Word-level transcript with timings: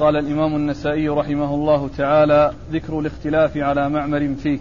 قال 0.00 0.16
الإمام 0.16 0.56
النسائي 0.56 1.08
رحمه 1.08 1.54
الله 1.54 1.88
تعالى 1.98 2.52
ذكر 2.72 2.98
الاختلاف 2.98 3.56
على 3.56 3.88
معمر 3.88 4.34
فيه. 4.34 4.58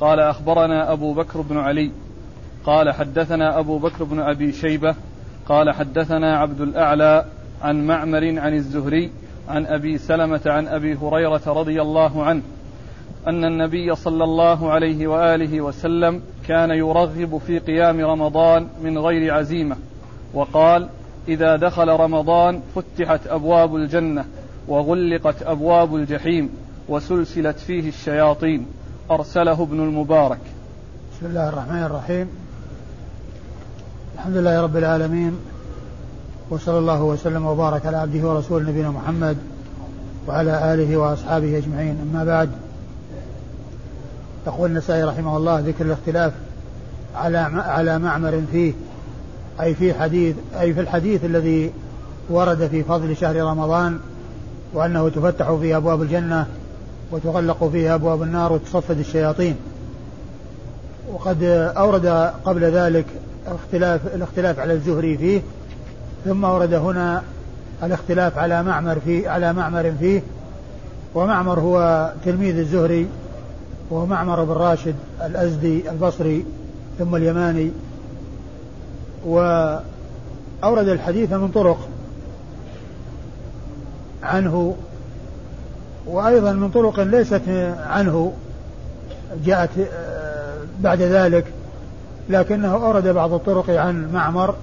قال 0.00 0.20
أخبرنا 0.20 0.92
أبو 0.92 1.14
بكر 1.14 1.40
بن 1.40 1.58
علي. 1.58 1.90
قال 2.64 2.90
حدثنا 2.90 3.58
أبو 3.58 3.78
بكر 3.78 4.04
بن 4.04 4.20
أبي 4.20 4.52
شيبة. 4.52 4.94
قال 5.46 5.70
حدثنا 5.70 6.38
عبد 6.38 6.60
الأعلى 6.60 7.24
عن 7.62 7.86
معمر 7.86 8.38
عن 8.38 8.54
الزهري 8.54 9.10
عن 9.48 9.66
أبي 9.66 9.98
سلمة 9.98 10.42
عن 10.46 10.68
أبي 10.68 10.94
هريرة 10.94 11.42
رضي 11.46 11.82
الله 11.82 12.24
عنه 12.24 12.42
أن 13.26 13.44
النبي 13.44 13.94
صلى 13.94 14.24
الله 14.24 14.70
عليه 14.70 15.06
وآله 15.06 15.60
وسلم 15.60 16.22
كان 16.48 16.70
يرغب 16.70 17.40
في 17.46 17.58
قيام 17.58 18.00
رمضان 18.00 18.68
من 18.82 18.98
غير 18.98 19.34
عزيمة 19.34 19.76
وقال 20.34 20.88
إذا 21.28 21.56
دخل 21.56 21.88
رمضان 21.88 22.60
فتحت 22.74 23.26
أبواب 23.26 23.76
الجنة 23.76 24.24
وغلقت 24.68 25.42
أبواب 25.42 25.94
الجحيم 25.94 26.50
وسلسلت 26.88 27.58
فيه 27.58 27.88
الشياطين. 27.88 28.66
أرسله 29.10 29.62
ابن 29.62 29.80
المبارك. 29.80 30.40
بسم 31.12 31.26
الله 31.26 31.48
الرحمن 31.48 31.82
الرحيم. 31.82 32.28
الحمد 34.14 34.36
لله 34.36 34.60
رب 34.60 34.76
العالمين. 34.76 35.38
وصلى 36.50 36.78
الله 36.78 37.02
وسلم 37.02 37.46
وبارك 37.46 37.86
على 37.86 37.96
عبده 37.96 38.28
ورسوله 38.28 38.70
نبينا 38.70 38.90
محمد 38.90 39.36
وعلى 40.28 40.74
آله 40.74 40.96
وأصحابه 40.96 41.58
أجمعين. 41.58 41.98
أما 42.12 42.24
بعد 42.24 42.50
يقول 44.46 44.70
النسائي 44.70 45.04
رحمه 45.04 45.36
الله 45.36 45.60
ذكر 45.60 45.84
الاختلاف 45.84 46.32
على 47.14 47.38
على 47.56 47.98
معمر 47.98 48.42
فيه. 48.52 48.72
أي 49.62 49.74
في 49.74 49.94
حديث 49.94 50.36
أي 50.60 50.74
في 50.74 50.80
الحديث 50.80 51.24
الذي 51.24 51.72
ورد 52.30 52.66
في 52.66 52.82
فضل 52.82 53.16
شهر 53.16 53.36
رمضان 53.36 53.98
وأنه 54.74 55.08
تفتح 55.08 55.52
فيه 55.52 55.76
أبواب 55.76 56.02
الجنة 56.02 56.46
وتغلق 57.12 57.68
فيه 57.72 57.94
أبواب 57.94 58.22
النار 58.22 58.52
وتصفد 58.52 58.98
الشياطين. 58.98 59.56
وقد 61.12 61.42
أورد 61.76 62.06
قبل 62.44 62.64
ذلك 62.64 63.06
اختلاف 63.46 64.14
الاختلاف 64.14 64.58
على 64.58 64.72
الزهري 64.72 65.16
فيه 65.16 65.42
ثم 66.24 66.44
ورد 66.44 66.74
هنا 66.74 67.22
الاختلاف 67.82 68.38
على 68.38 68.62
معمر 68.62 68.98
في 69.04 69.28
على 69.28 69.52
معمر 69.52 69.92
فيه 70.00 70.22
ومعمر 71.14 71.60
هو 71.60 72.12
تلميذ 72.24 72.58
الزهري 72.58 73.06
وهو 73.90 74.06
معمر 74.06 74.44
بن 74.44 74.52
راشد 74.52 74.94
الأزدي 75.26 75.90
البصري 75.90 76.44
ثم 76.98 77.16
اليماني 77.16 77.70
وأورد 79.24 80.88
الحديث 80.88 81.32
من 81.32 81.48
طرق 81.48 81.88
عنه 84.22 84.76
وأيضا 86.06 86.52
من 86.52 86.70
طرق 86.70 87.00
ليست 87.00 87.42
عنه 87.86 88.32
جاءت 89.44 89.70
آه، 89.78 90.54
بعد 90.80 91.02
ذلك 91.02 91.44
لكنه 92.28 92.74
أورد 92.74 93.08
بعض 93.08 93.32
الطرق 93.32 93.70
عن 93.70 94.12
معمر 94.12 94.54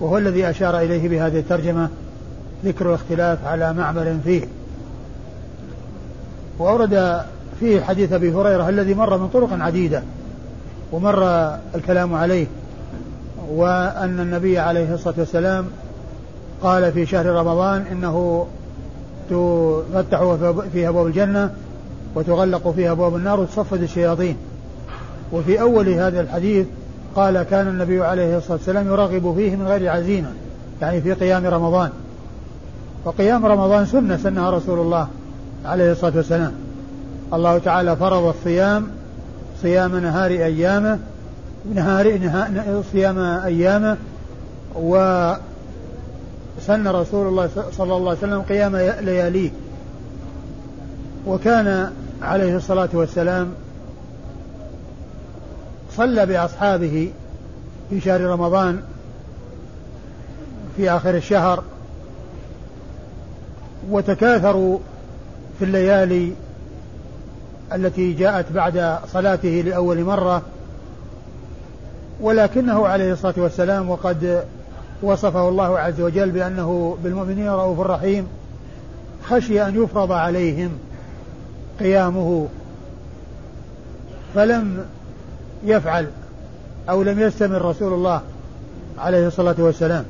وهو 0.00 0.18
الذي 0.18 0.50
أشار 0.50 0.78
إليه 0.78 1.08
بهذه 1.08 1.38
الترجمة 1.38 1.88
ذكر 2.64 2.88
الاختلاف 2.88 3.46
على 3.46 3.72
معمر 3.72 4.16
فيه. 4.24 4.44
وأورد 6.58 7.22
فيه 7.60 7.80
حديث 7.80 8.12
أبي 8.12 8.32
هريرة 8.32 8.68
الذي 8.68 8.94
مر 8.94 9.18
من 9.18 9.28
طرق 9.28 9.48
عديدة 9.52 10.02
ومر 10.92 11.24
الكلام 11.74 12.14
عليه. 12.14 12.46
وأن 13.52 14.20
النبي 14.20 14.58
عليه 14.58 14.94
الصلاة 14.94 15.14
والسلام 15.18 15.66
قال 16.62 16.92
في 16.92 17.06
شهر 17.06 17.26
رمضان 17.26 17.84
إنه 17.92 18.46
تفتح 19.30 20.36
فيها 20.72 20.88
أبواب 20.88 21.06
الجنة 21.06 21.50
وتغلق 22.14 22.70
فيها 22.70 22.92
أبواب 22.92 23.16
النار 23.16 23.40
وتصفد 23.40 23.82
الشياطين. 23.82 24.36
وفي 25.32 25.60
أول 25.60 25.88
هذا 25.88 26.20
الحديث 26.20 26.66
قال 27.16 27.42
كان 27.42 27.68
النبي 27.68 28.04
عليه 28.04 28.38
الصلاة 28.38 28.52
والسلام 28.52 28.86
يرغب 28.86 29.34
فيه 29.36 29.56
من 29.56 29.66
غير 29.66 29.88
عزيمة 29.88 30.28
يعني 30.82 31.00
في 31.00 31.12
قيام 31.12 31.46
رمضان. 31.46 31.90
وقيام 33.04 33.46
رمضان 33.46 33.86
سنة 33.86 34.16
سنها 34.16 34.50
رسول 34.50 34.78
الله 34.78 35.08
عليه 35.64 35.92
الصلاة 35.92 36.16
والسلام. 36.16 36.52
الله 37.32 37.58
تعالى 37.58 37.96
فرض 37.96 38.24
الصيام 38.24 38.86
صيام 39.62 39.96
نهار 39.96 40.30
أيامه 40.30 40.98
نهار 41.74 42.82
صيام 42.92 43.18
أيامه 43.18 43.96
وسن 44.74 45.38
رسول 46.88 47.26
الله 47.28 47.48
صلى 47.72 47.96
الله 47.96 48.10
عليه 48.10 48.18
وسلم 48.18 48.40
قيام 48.42 48.76
لياليه. 48.76 49.50
وكان 51.26 51.92
عليه 52.22 52.56
الصلاة 52.56 52.88
والسلام 52.92 53.48
صلى 55.96 56.26
بأصحابه 56.26 57.10
في 57.90 58.00
شهر 58.00 58.20
رمضان 58.20 58.82
في 60.76 60.90
آخر 60.90 61.14
الشهر 61.14 61.64
وتكاثروا 63.90 64.78
في 65.58 65.64
الليالي 65.64 66.32
التي 67.72 68.12
جاءت 68.12 68.52
بعد 68.52 68.98
صلاته 69.12 69.62
لأول 69.66 70.04
مرة. 70.04 70.42
ولكنه 72.22 72.86
عليه 72.86 73.12
الصلاة 73.12 73.34
والسلام 73.36 73.90
وقد 73.90 74.44
وصفه 75.02 75.48
الله 75.48 75.78
عز 75.78 76.00
وجل 76.00 76.30
بأنه 76.30 76.98
بالمؤمنين 77.04 77.48
رؤوف 77.48 77.80
رحيم 77.80 78.26
خشي 79.24 79.62
أن 79.62 79.82
يفرض 79.82 80.12
عليهم 80.12 80.70
قيامه 81.80 82.48
فلم 84.34 84.84
يفعل 85.64 86.06
أو 86.90 87.02
لم 87.02 87.20
يستمر 87.20 87.62
رسول 87.62 87.92
الله 87.92 88.20
عليه 88.98 89.26
الصلاة 89.26 89.54
والسلام. 89.58 90.04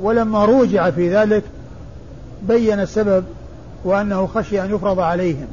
ولما 0.00 0.44
روجع 0.44 0.90
في 0.90 1.16
ذلك 1.16 1.42
بين 2.42 2.80
السبب 2.80 3.24
وأنه 3.84 4.26
خشي 4.26 4.62
أن 4.64 4.74
يفرض 4.74 5.00
عليهم 5.00 5.46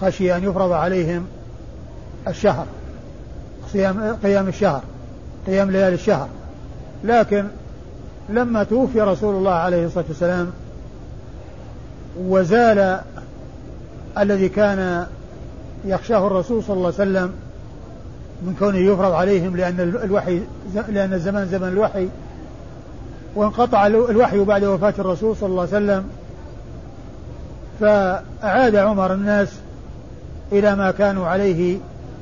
خشي 0.00 0.36
أن 0.36 0.44
يفرض 0.44 0.72
عليهم 0.72 1.26
الشهر. 2.28 2.66
صيام 3.74 4.16
قيام 4.22 4.48
الشهر 4.48 4.82
قيام 5.46 5.70
ليالي 5.70 5.94
الشهر. 5.94 6.28
لكن 7.04 7.44
لما 8.28 8.64
توفي 8.64 9.00
رسول 9.00 9.34
الله 9.34 9.52
عليه 9.52 9.86
الصلاة 9.86 10.04
والسلام 10.08 10.50
وزال 12.18 13.00
الذي 14.18 14.48
كان 14.48 15.06
يخشاه 15.84 16.26
الرسول 16.26 16.62
صلى 16.62 16.76
الله 16.76 16.92
عليه 16.98 17.10
وسلم 17.10 17.32
من 18.42 18.56
كونه 18.58 18.78
يفرض 18.78 19.12
عليهم 19.12 19.56
لأن 19.56 19.80
الوحي 20.04 20.40
لأن 20.88 21.12
الزمان 21.12 21.46
زمن 21.46 21.68
الوحي 21.68 22.08
وانقطع 23.34 23.86
الوحي 23.86 24.44
بعد 24.44 24.64
وفاة 24.64 24.94
الرسول 24.98 25.36
صلى 25.36 25.48
الله 25.48 25.60
عليه 25.62 25.70
وسلم 25.76 26.04
فأعاد 27.80 28.76
عمر 28.76 29.14
الناس 29.14 29.48
إلى 30.52 30.76
ما 30.76 30.90
كانوا 30.90 31.26
عليه 31.26 31.78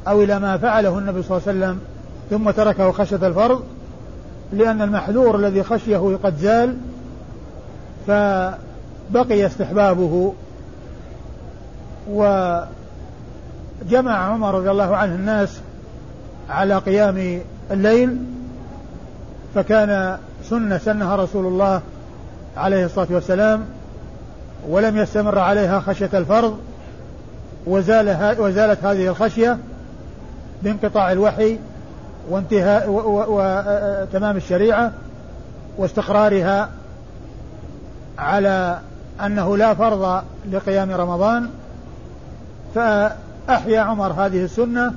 أو 0.09 0.23
إلى 0.23 0.39
ما 0.39 0.57
فعله 0.57 0.99
النبي 0.99 1.23
صلى 1.23 1.39
الله 1.39 1.49
عليه 1.49 1.59
وسلم 1.59 1.81
ثم 2.31 2.51
تركه 2.51 2.93
خشية 2.93 3.27
الفرض 3.27 3.63
لأن 4.53 4.83
المحذور 4.83 5.37
الذي 5.37 5.63
خشيه 5.63 6.19
قد 6.25 6.37
زال 6.37 6.77
فبقي 8.07 9.47
استحبابه. 9.47 10.35
وجمع 12.11 12.67
عمر 14.17 14.55
رضي 14.55 14.71
الله 14.71 14.97
عنه 14.97 15.15
الناس 15.15 15.61
على 16.51 16.79
قيام 16.79 17.41
الليل 17.71 18.17
فكان 19.55 20.19
سنة 20.45 20.79
سنها 20.79 21.17
رسول 21.17 21.47
الله 21.47 21.81
عليه 22.57 22.85
الصلاة 22.85 23.07
والسلام 23.11 23.65
ولم 24.69 24.97
يستمر 24.97 25.39
عليها 25.39 25.81
خشية 25.81 26.11
الفرض 26.15 26.59
وزال 27.67 28.37
وزالت 28.39 28.85
هذه 28.85 29.09
الخشية 29.09 29.59
بانقطاع 30.65 31.13
الوحي 31.13 31.59
وانتهاء 32.31 32.85
وتمام 33.29 34.37
الشريعة 34.37 34.93
واستقرارها 35.79 36.69
على 38.19 38.79
أنه 39.27 39.57
لا 39.57 39.75
فرض 39.75 40.23
لقيام 40.53 40.91
رمضان 40.91 41.49
فأحيا 42.75 43.81
عمر 43.81 44.13
هذه 44.13 44.45
السنة 44.45 44.93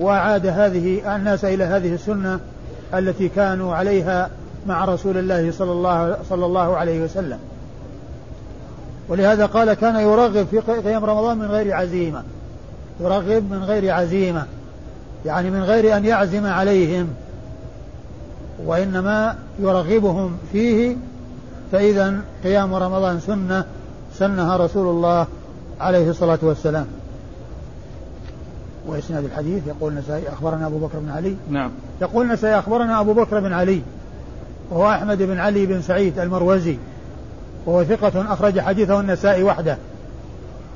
وأعاد 0.00 0.46
هذه 0.46 1.16
الناس 1.16 1.44
إلى 1.44 1.64
هذه 1.64 1.94
السنة 1.94 2.40
التي 2.94 3.28
كانوا 3.28 3.74
عليها 3.74 4.30
مع 4.66 4.84
رسول 4.84 5.18
الله 5.18 5.52
صلى 5.52 5.72
الله 5.72 6.16
صلى 6.28 6.46
الله 6.46 6.76
عليه 6.76 7.04
وسلم. 7.04 7.38
ولهذا 9.08 9.46
قال 9.46 9.72
كان 9.72 9.96
يرغب 9.96 10.46
في 10.50 10.58
قيام 10.58 11.04
رمضان 11.04 11.38
من 11.38 11.46
غير 11.46 11.74
عزيمة. 11.74 12.22
يرغب 13.00 13.50
من 13.50 13.64
غير 13.64 13.94
عزيمة. 13.94 14.46
يعني 15.26 15.50
من 15.50 15.62
غير 15.62 15.96
أن 15.96 16.04
يعزم 16.04 16.46
عليهم 16.46 17.08
وإنما 18.66 19.36
يرغبهم 19.58 20.36
فيه 20.52 20.96
فإذا 21.72 22.20
قيام 22.44 22.74
رمضان 22.74 23.20
سنة 23.20 23.64
سنها 24.14 24.56
رسول 24.56 24.88
الله 24.88 25.26
عليه 25.80 26.10
الصلاة 26.10 26.38
والسلام. 26.42 26.86
وإسناد 28.86 29.24
الحديث 29.24 29.66
يقول 29.66 29.92
النسائي 29.92 30.28
أخبرنا 30.28 30.66
أبو 30.66 30.78
بكر 30.78 30.98
بن 30.98 31.10
علي. 31.10 31.36
نعم. 31.50 31.70
يقول 32.00 32.26
النسائي 32.26 32.58
أخبرنا 32.58 33.00
أبو 33.00 33.12
بكر 33.12 33.40
بن 33.40 33.52
علي 33.52 33.82
وهو 34.70 34.90
أحمد 34.90 35.22
بن 35.22 35.38
علي 35.38 35.66
بن 35.66 35.82
سعيد 35.82 36.18
المروزي 36.18 36.76
وهو 37.66 37.84
ثقة 37.84 38.32
أخرج 38.32 38.60
حديثه 38.60 39.00
النسائي 39.00 39.42
وحده. 39.42 39.76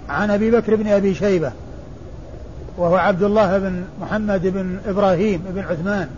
عن 0.08 0.30
أبي 0.30 0.50
بكر 0.50 0.76
بن 0.76 0.86
أبي 0.86 1.14
شيبة 1.14 1.52
وهو 2.78 2.96
عبد 2.96 3.22
الله 3.22 3.58
بن 3.58 3.82
محمد 4.00 4.46
بن 4.46 4.78
إبراهيم 4.86 5.42
بن 5.54 5.62
عثمان 5.62 6.08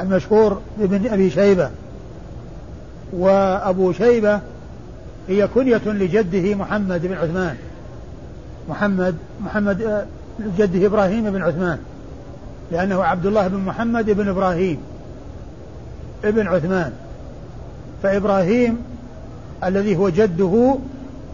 المشهور 0.00 0.60
بابن 0.78 1.12
أبي 1.12 1.30
شيبة. 1.30 1.70
وأبو 3.12 3.92
شيبة 3.92 4.40
هي 5.28 5.48
كنية 5.48 5.82
لجده 5.86 6.54
محمد 6.54 7.06
بن 7.06 7.14
عثمان. 7.14 7.56
محمد 8.68 9.16
محمد 9.40 9.82
آه، 9.82 10.06
جده 10.58 10.86
إبراهيم 10.86 11.30
بن 11.30 11.42
عثمان. 11.42 11.78
لأنه 12.72 13.04
عبد 13.04 13.26
الله 13.26 13.48
بن 13.48 13.58
محمد 13.58 14.10
بن 14.10 14.28
إبراهيم 14.28 14.78
ابن 16.24 16.46
عثمان. 16.46 16.92
فإبراهيم 18.02 18.78
الذي 19.64 19.96
هو 19.96 20.08
جده 20.08 20.76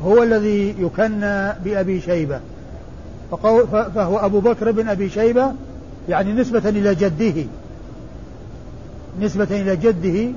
هو 0.04 0.22
الذي 0.22 0.74
يكنى 0.78 1.52
بأبي 1.64 2.00
شيبة. 2.00 2.40
فهو 3.32 4.18
أبو 4.18 4.40
بكر 4.40 4.70
بن 4.70 4.88
أبي 4.88 5.10
شيبة 5.10 5.52
يعني 6.08 6.32
نسبة 6.32 6.68
إلى 6.68 6.94
جده. 6.94 7.44
نسبة 9.20 9.48
إلى 9.50 9.76
جده 9.76 10.30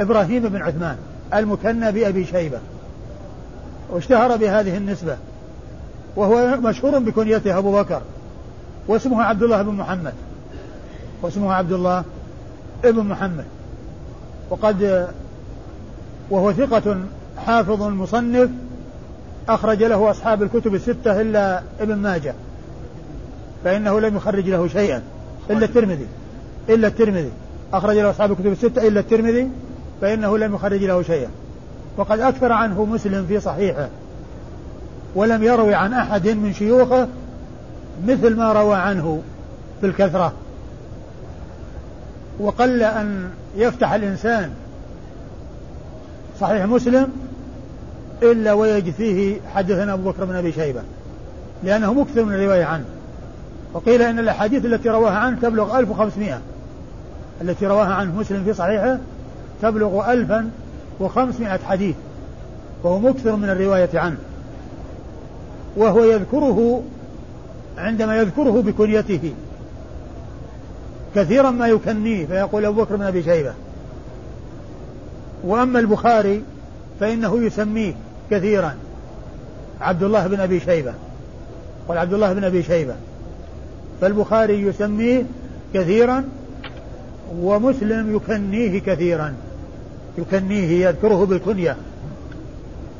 إبراهيم 0.00 0.42
بن 0.42 0.62
عثمان 0.62 0.96
المكنى 1.34 1.92
بأبي 1.92 2.24
شيبة. 2.24 2.58
واشتهر 3.90 4.36
بهذه 4.36 4.76
النسبة. 4.76 5.16
وهو 6.16 6.56
مشهور 6.60 6.98
بكنيته 6.98 7.58
أبو 7.58 7.72
بكر. 7.72 8.02
واسمه 8.88 9.22
عبد 9.22 9.42
الله 9.42 9.62
بن 9.62 9.74
محمد. 9.74 10.14
واسمه 11.22 11.52
عبد 11.52 11.72
الله 11.72 12.04
ابن 12.84 13.04
محمد. 13.04 13.44
وقد 14.50 15.08
وهو 16.30 16.52
ثقة 16.52 16.96
حافظ 17.46 17.82
مصنف 17.82 18.50
أخرج 19.48 19.82
له 19.82 20.10
أصحاب 20.10 20.42
الكتب 20.42 20.74
الستة 20.74 21.20
إلا 21.20 21.62
ابن 21.80 21.94
ماجه 21.94 22.34
فإنه 23.64 24.00
لم 24.00 24.16
يخرج 24.16 24.48
له 24.48 24.68
شيئا 24.68 25.02
إلا 25.50 25.64
الترمذي 25.64 26.06
إلا 26.68 26.88
الترمذي. 26.88 27.30
أخرج 27.72 27.96
له 27.96 28.10
أصحاب 28.10 28.32
الكتب 28.32 28.52
الستة 28.52 28.88
إلا 28.88 29.00
الترمذي 29.00 29.48
فإنه 30.00 30.38
لم 30.38 30.54
يخرج 30.54 30.84
له 30.84 31.02
شيئا. 31.02 31.28
وقد 31.96 32.20
أكثر 32.20 32.52
عنه 32.52 32.84
مسلم 32.84 33.26
في 33.26 33.40
صحيحه 33.40 33.88
ولم 35.14 35.42
يروي 35.42 35.74
عن 35.74 35.92
أحد 35.92 36.28
من 36.28 36.52
شيوخه 36.52 37.08
مثل 38.06 38.36
ما 38.36 38.52
روى 38.52 38.76
عنه 38.76 39.22
في 39.80 39.86
الكثرة. 39.86 40.32
وقل 42.40 42.82
أن 42.82 43.30
يفتح 43.56 43.92
الإنسان 43.92 44.50
صحيح 46.40 46.64
مسلم 46.64 47.08
إلا 48.22 48.52
ويجد 48.52 48.92
فيه 48.92 49.40
حدثنا 49.54 49.92
أبو 49.92 50.10
بكر 50.10 50.24
بن 50.24 50.34
أبي 50.34 50.52
شيبة 50.52 50.82
لأنه 51.64 51.94
مكثر 51.94 52.24
من 52.24 52.34
الرواية 52.34 52.64
عنه. 52.64 52.84
وقيل 53.74 54.02
إن 54.02 54.18
الأحاديث 54.18 54.64
التي 54.64 54.88
رواها 54.88 55.18
عنه 55.18 55.38
تبلغ 55.42 55.78
1500 55.78 56.40
التي 57.40 57.66
رواها 57.66 57.94
عنه 57.94 58.18
مسلم 58.18 58.44
في 58.44 58.54
صحيحه 58.54 58.98
تبلغ 59.62 60.12
1500 60.12 61.58
حديث 61.58 61.94
وهو 62.82 62.98
مكثر 62.98 63.36
من 63.36 63.48
الرواية 63.48 63.90
عنه. 63.94 64.16
وهو 65.76 66.04
يذكره 66.04 66.82
عندما 67.78 68.16
يذكره 68.16 68.62
بكنيته 68.62 69.34
كثيرا 71.14 71.50
ما 71.50 71.68
يكنيه 71.68 72.26
فيقول 72.26 72.64
أبو 72.64 72.82
بكر 72.82 72.96
بن 72.96 73.02
أبي 73.02 73.22
شيبة. 73.22 73.52
وأما 75.44 75.78
البخاري 75.78 76.42
فإنه 77.00 77.42
يسميه 77.42 77.94
كثيرا. 78.30 78.74
عبد 79.80 80.02
الله 80.02 80.26
بن 80.26 80.40
أبي 80.40 80.60
شيبة. 80.60 80.94
قال 81.88 81.98
عبد 81.98 82.12
الله 82.12 82.32
بن 82.32 82.44
أبي 82.44 82.62
شيبة. 82.62 82.94
فالبخاري 84.00 84.62
يسميه 84.62 85.24
كثيرا 85.74 86.24
ومسلم 87.38 88.16
يكنيه 88.16 88.80
كثيرا. 88.80 89.34
يكنيه 90.18 90.86
يذكره 90.86 91.24
بالكنية. 91.24 91.76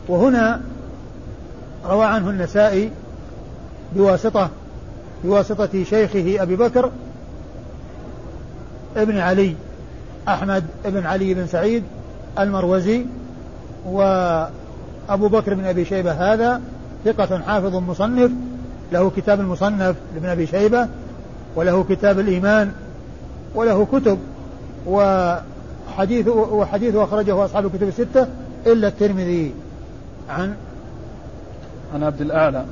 وهنا 0.08 0.60
روى 1.84 2.04
عنه 2.04 2.30
النسائي 2.30 2.90
بواسطة 3.96 4.50
بواسطة 5.24 5.84
شيخه 5.84 6.42
أبي 6.42 6.56
بكر 6.56 6.90
ابن 8.96 9.18
علي 9.18 9.54
أحمد 10.28 10.64
بن 10.84 11.06
علي 11.06 11.34
بن 11.34 11.46
سعيد 11.46 11.82
المروزي 12.38 13.04
وأبو 15.08 15.28
بكر 15.28 15.54
بن 15.54 15.64
أبي 15.64 15.84
شيبة 15.84 16.12
هذا 16.12 16.60
ثقة 17.04 17.38
حافظ 17.38 17.76
مصنف 17.76 18.30
له 18.92 19.10
كتاب 19.16 19.40
المصنف 19.40 19.96
لابن 20.14 20.28
أبي 20.28 20.46
شيبة 20.46 20.88
وله 21.56 21.84
كتاب 21.84 22.18
الإيمان 22.18 22.72
وله 23.54 23.86
كتب 23.92 24.18
وحديث 24.86 26.28
وحديثه 26.28 27.04
أخرجه 27.04 27.44
أصحاب 27.44 27.66
الكتب 27.66 27.88
الستة 27.88 28.26
إلا 28.66 28.88
الترمذي. 28.88 29.54
عن؟ 30.28 30.54
عن 31.94 32.02
عبد 32.02 32.20
الأعلى. 32.20 32.64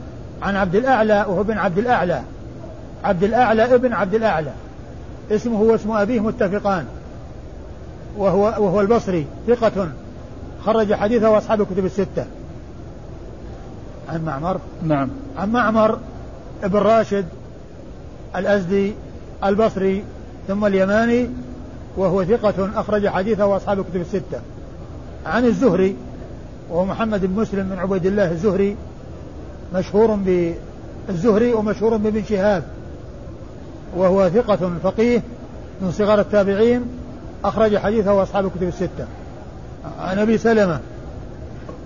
عن 0.43 0.57
عبد 0.57 0.75
الأعلى 0.75 1.25
وهو 1.29 1.41
ابن 1.41 1.59
عبد 1.59 1.79
الأعلى. 1.79 2.23
عبد 3.05 3.23
الأعلى 3.23 3.75
ابن 3.75 3.93
عبد 3.93 4.15
الأعلى. 4.15 4.53
اسمه 5.31 5.61
واسم 5.61 5.91
أبيه 5.91 6.21
متفقان. 6.21 6.85
وهو 8.17 8.43
وهو 8.43 8.81
البصري 8.81 9.27
ثقة. 9.47 9.89
خرج 10.67 10.95
حديثه 10.95 11.39
أصحاب 11.39 11.61
الكتب 11.61 11.85
الستة. 11.85 12.25
عن 14.09 14.25
معمر. 14.25 14.61
نعم. 14.83 15.09
عن 15.37 15.51
معمر 15.53 15.99
ابن 16.63 16.79
راشد 16.79 17.27
الأزدي 18.37 18.95
البصري 19.45 20.05
ثم 20.49 20.65
اليماني 20.65 21.31
وهو 21.97 22.25
ثقة 22.25 22.81
أخرج 22.81 23.09
حديثه 23.09 23.57
أصحاب 23.57 23.81
الكتب 23.81 24.01
الستة. 24.01 24.41
عن 25.27 25.45
الزهري 25.45 25.97
وهو 26.71 26.85
محمد 26.85 27.27
بن 27.27 27.41
مسلم 27.41 27.69
بن 27.69 27.79
عبيد 27.79 28.07
الله 28.07 28.33
الزهري 28.33 28.77
مشهور 29.75 30.19
بالزهري 31.09 31.53
ومشهور 31.53 31.97
بابن 31.97 32.23
شهاب 32.25 32.63
وهو 33.97 34.29
ثقة 34.29 34.71
فقيه 34.83 35.23
من 35.83 35.93
صغار 35.93 36.21
التابعين 36.21 36.83
أخرج 37.45 37.77
حديثه 37.77 38.23
أصحاب 38.23 38.47
الكتب 38.47 38.63
الستة. 38.63 39.07
عن 40.01 40.19
أبي 40.19 40.39
سلمة 40.39 40.81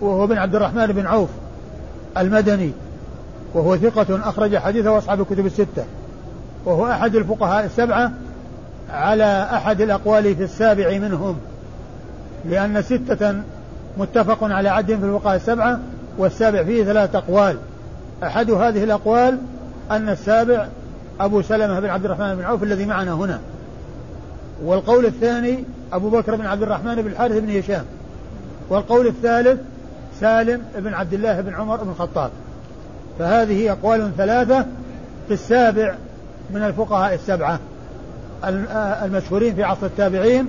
وهو 0.00 0.26
بن 0.26 0.38
عبد 0.38 0.54
الرحمن 0.54 0.86
بن 0.86 1.06
عوف 1.06 1.28
المدني 2.18 2.72
وهو 3.54 3.76
ثقة 3.76 4.28
أخرج 4.28 4.56
حديثه 4.56 4.98
أصحاب 4.98 5.20
الكتب 5.20 5.46
الستة. 5.46 5.84
وهو 6.64 6.90
أحد 6.90 7.14
الفقهاء 7.14 7.64
السبعة 7.64 8.12
على 8.90 9.48
أحد 9.52 9.80
الأقوال 9.80 10.36
في 10.36 10.42
السابع 10.42 10.98
منهم 10.98 11.36
لأن 12.44 12.82
ستة 12.82 13.34
متفق 13.98 14.44
على 14.44 14.68
عد 14.68 14.86
في 14.86 15.04
الفقهاء 15.04 15.36
السبعة 15.36 15.80
والسابع 16.18 16.64
فيه 16.64 16.84
ثلاثة 16.84 17.18
أقوال. 17.18 17.56
أحد 18.22 18.50
هذه 18.50 18.84
الأقوال 18.84 19.38
أن 19.90 20.08
السابع 20.08 20.68
أبو 21.20 21.42
سلمة 21.42 21.80
بن 21.80 21.88
عبد 21.88 22.04
الرحمن 22.04 22.34
بن 22.34 22.44
عوف 22.44 22.62
الذي 22.62 22.86
معنا 22.86 23.12
هنا. 23.12 23.40
والقول 24.64 25.06
الثاني 25.06 25.64
أبو 25.92 26.08
بكر 26.10 26.36
بن 26.36 26.46
عبد 26.46 26.62
الرحمن 26.62 26.94
بن 26.94 27.06
الحارث 27.06 27.38
بن 27.38 27.58
هشام 27.58 27.84
والقول 28.68 29.06
الثالث 29.06 29.60
سالم 30.20 30.62
بن 30.78 30.94
عبد 30.94 31.14
الله 31.14 31.40
بن 31.40 31.54
عمر 31.54 31.76
بن 31.76 31.90
الخطاب. 31.90 32.30
فهذه 33.18 33.72
أقوال 33.72 34.10
ثلاثة 34.16 34.66
في 35.28 35.34
السابع 35.34 35.94
من 36.50 36.62
الفقهاء 36.62 37.14
السبعة 37.14 37.58
المشهورين 39.04 39.54
في 39.54 39.62
عصر 39.62 39.86
التابعين 39.86 40.46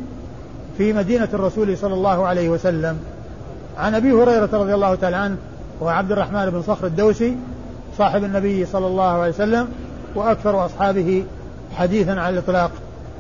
في 0.78 0.94
مدينة 0.94 1.30
الرسول 1.34 1.78
صلى 1.78 1.94
الله 1.94 2.26
عليه 2.26 2.50
وسلم. 2.50 2.98
عن 3.78 3.96
أبي 3.96 4.12
هريرة 4.12 4.50
رضي 4.54 4.74
الله 4.74 4.96
تعالى 4.96 5.16
عنه 5.16 5.38
وعبد 5.82 6.12
الرحمن 6.12 6.50
بن 6.50 6.62
صخر 6.62 6.88
الدوسي 6.88 7.38
صاحب 7.98 8.24
النبي 8.24 8.66
صلى 8.66 8.88
الله 8.88 9.04
عليه 9.04 9.34
وسلم 9.34 9.68
وأكثر 10.16 10.66
أصحابه 10.66 11.24
حديثا 11.76 12.12
على 12.12 12.34
الإطلاق 12.34 12.72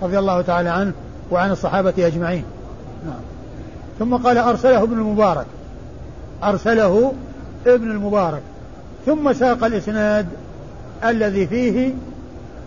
رضي 0.02 0.20
الله 0.20 0.42
تعالى 0.42 0.70
عنه. 0.70 0.94
وعن 1.32 1.51
الصحابة 1.51 1.94
أجمعين. 1.98 2.44
ثم 4.00 4.15
قال 4.15 4.38
أرسله 4.38 4.84
ابن 4.84 4.94
المبارك. 4.94 5.46
أرسله 6.44 7.13
ابن 7.67 7.91
المبارك. 7.91 8.41
ثم 9.05 9.34
ساق 9.34 9.63
الإسناد 9.63 10.27
الذي 11.03 11.48
فيه 11.48 11.94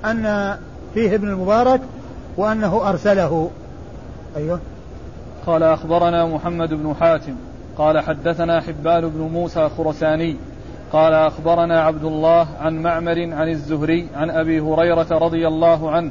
أن 0.05 0.57
فيه 0.95 1.15
ابن 1.15 1.29
المبارك 1.29 1.81
وأنه 2.37 2.89
أرسله. 2.89 3.51
أيوه. 4.37 4.61
قال 5.47 5.63
أخبرنا 5.63 6.27
محمد 6.27 6.75
بن 6.75 6.95
حاتم. 7.01 7.35
قال 7.79 8.01
حدثنا 8.01 8.61
حبان 8.61 9.09
بن 9.09 9.21
موسى 9.21 9.69
خرساني 9.79 10.37
قال 10.93 11.15
أخبرنا 11.15 11.81
عبد 11.81 12.05
الله 12.05 12.47
عن 12.61 12.83
معمر 12.83 13.33
عن 13.33 13.49
الزهري 13.49 14.09
عن 14.15 14.31
أبي 14.31 14.61
هريرة 14.61 15.07
رضي 15.11 15.49
الله 15.49 15.91
عنه 15.91 16.11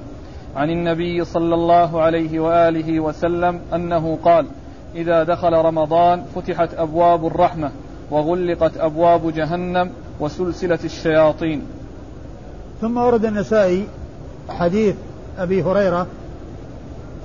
عن 0.57 0.69
النبي 0.69 1.25
صلى 1.25 1.55
الله 1.55 2.01
عليه 2.01 2.39
وآله 2.39 2.99
وسلم 2.99 3.61
أنه 3.73 4.17
قال 4.23 4.45
إذا 4.95 5.23
دخل 5.23 5.53
رمضان 5.53 6.25
فتحت 6.35 6.73
أبواب 6.73 7.27
الرحمة 7.27 7.71
وغلقت 8.11 8.77
أبواب 8.77 9.33
جهنم 9.33 9.91
وسلسلة 10.19 10.79
الشياطين. 10.83 11.61
ثم 12.81 12.97
ورد 12.97 13.25
النسائي 13.25 13.87
حديث 14.49 14.95
أبي 15.37 15.63
هريرة 15.63 16.07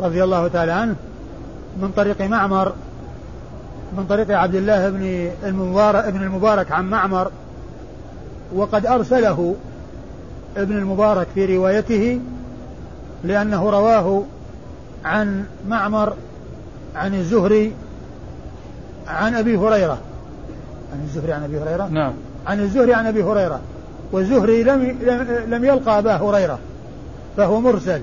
رضي 0.01 0.25
الله 0.25 0.49
تعالى 0.49 0.73
عنه 0.73 0.97
من 1.83 1.91
طريق 1.97 2.23
معمر 2.23 2.73
من 3.97 4.07
طريق 4.07 4.31
عبد 4.31 4.55
الله 4.55 4.91
بن 4.91 5.31
المبارك 5.45 6.05
ابن 6.05 6.23
المبارك 6.23 6.73
عن 6.73 6.91
معمر 6.91 7.31
وقد 8.55 8.87
أرسله 8.87 9.55
ابن 10.57 10.77
المبارك 10.77 11.27
في 11.35 11.57
روايته 11.57 12.21
لأنه 13.25 13.71
رواه 13.71 14.23
عن 15.05 15.45
معمر 15.69 16.13
عن 16.97 17.15
الزهري 17.15 17.73
عن 19.09 19.35
أبي 19.35 19.57
هريرة. 19.57 19.99
عن 20.93 21.01
الزهري 21.05 21.33
عن 21.33 21.43
أبي 21.43 21.59
هريرة؟ 21.59 21.89
نعم. 21.91 22.13
عن 22.47 22.61
الزهري 22.61 22.95
عن 22.95 23.07
أبي 23.07 23.23
هريرة. 23.23 23.61
والزهري 24.13 24.63
لم 24.63 24.99
لم 25.49 25.65
يلقى 25.65 25.99
أبا 25.99 26.17
هريرة 26.17 26.59
فهو 27.37 27.61
مرسل. 27.61 28.01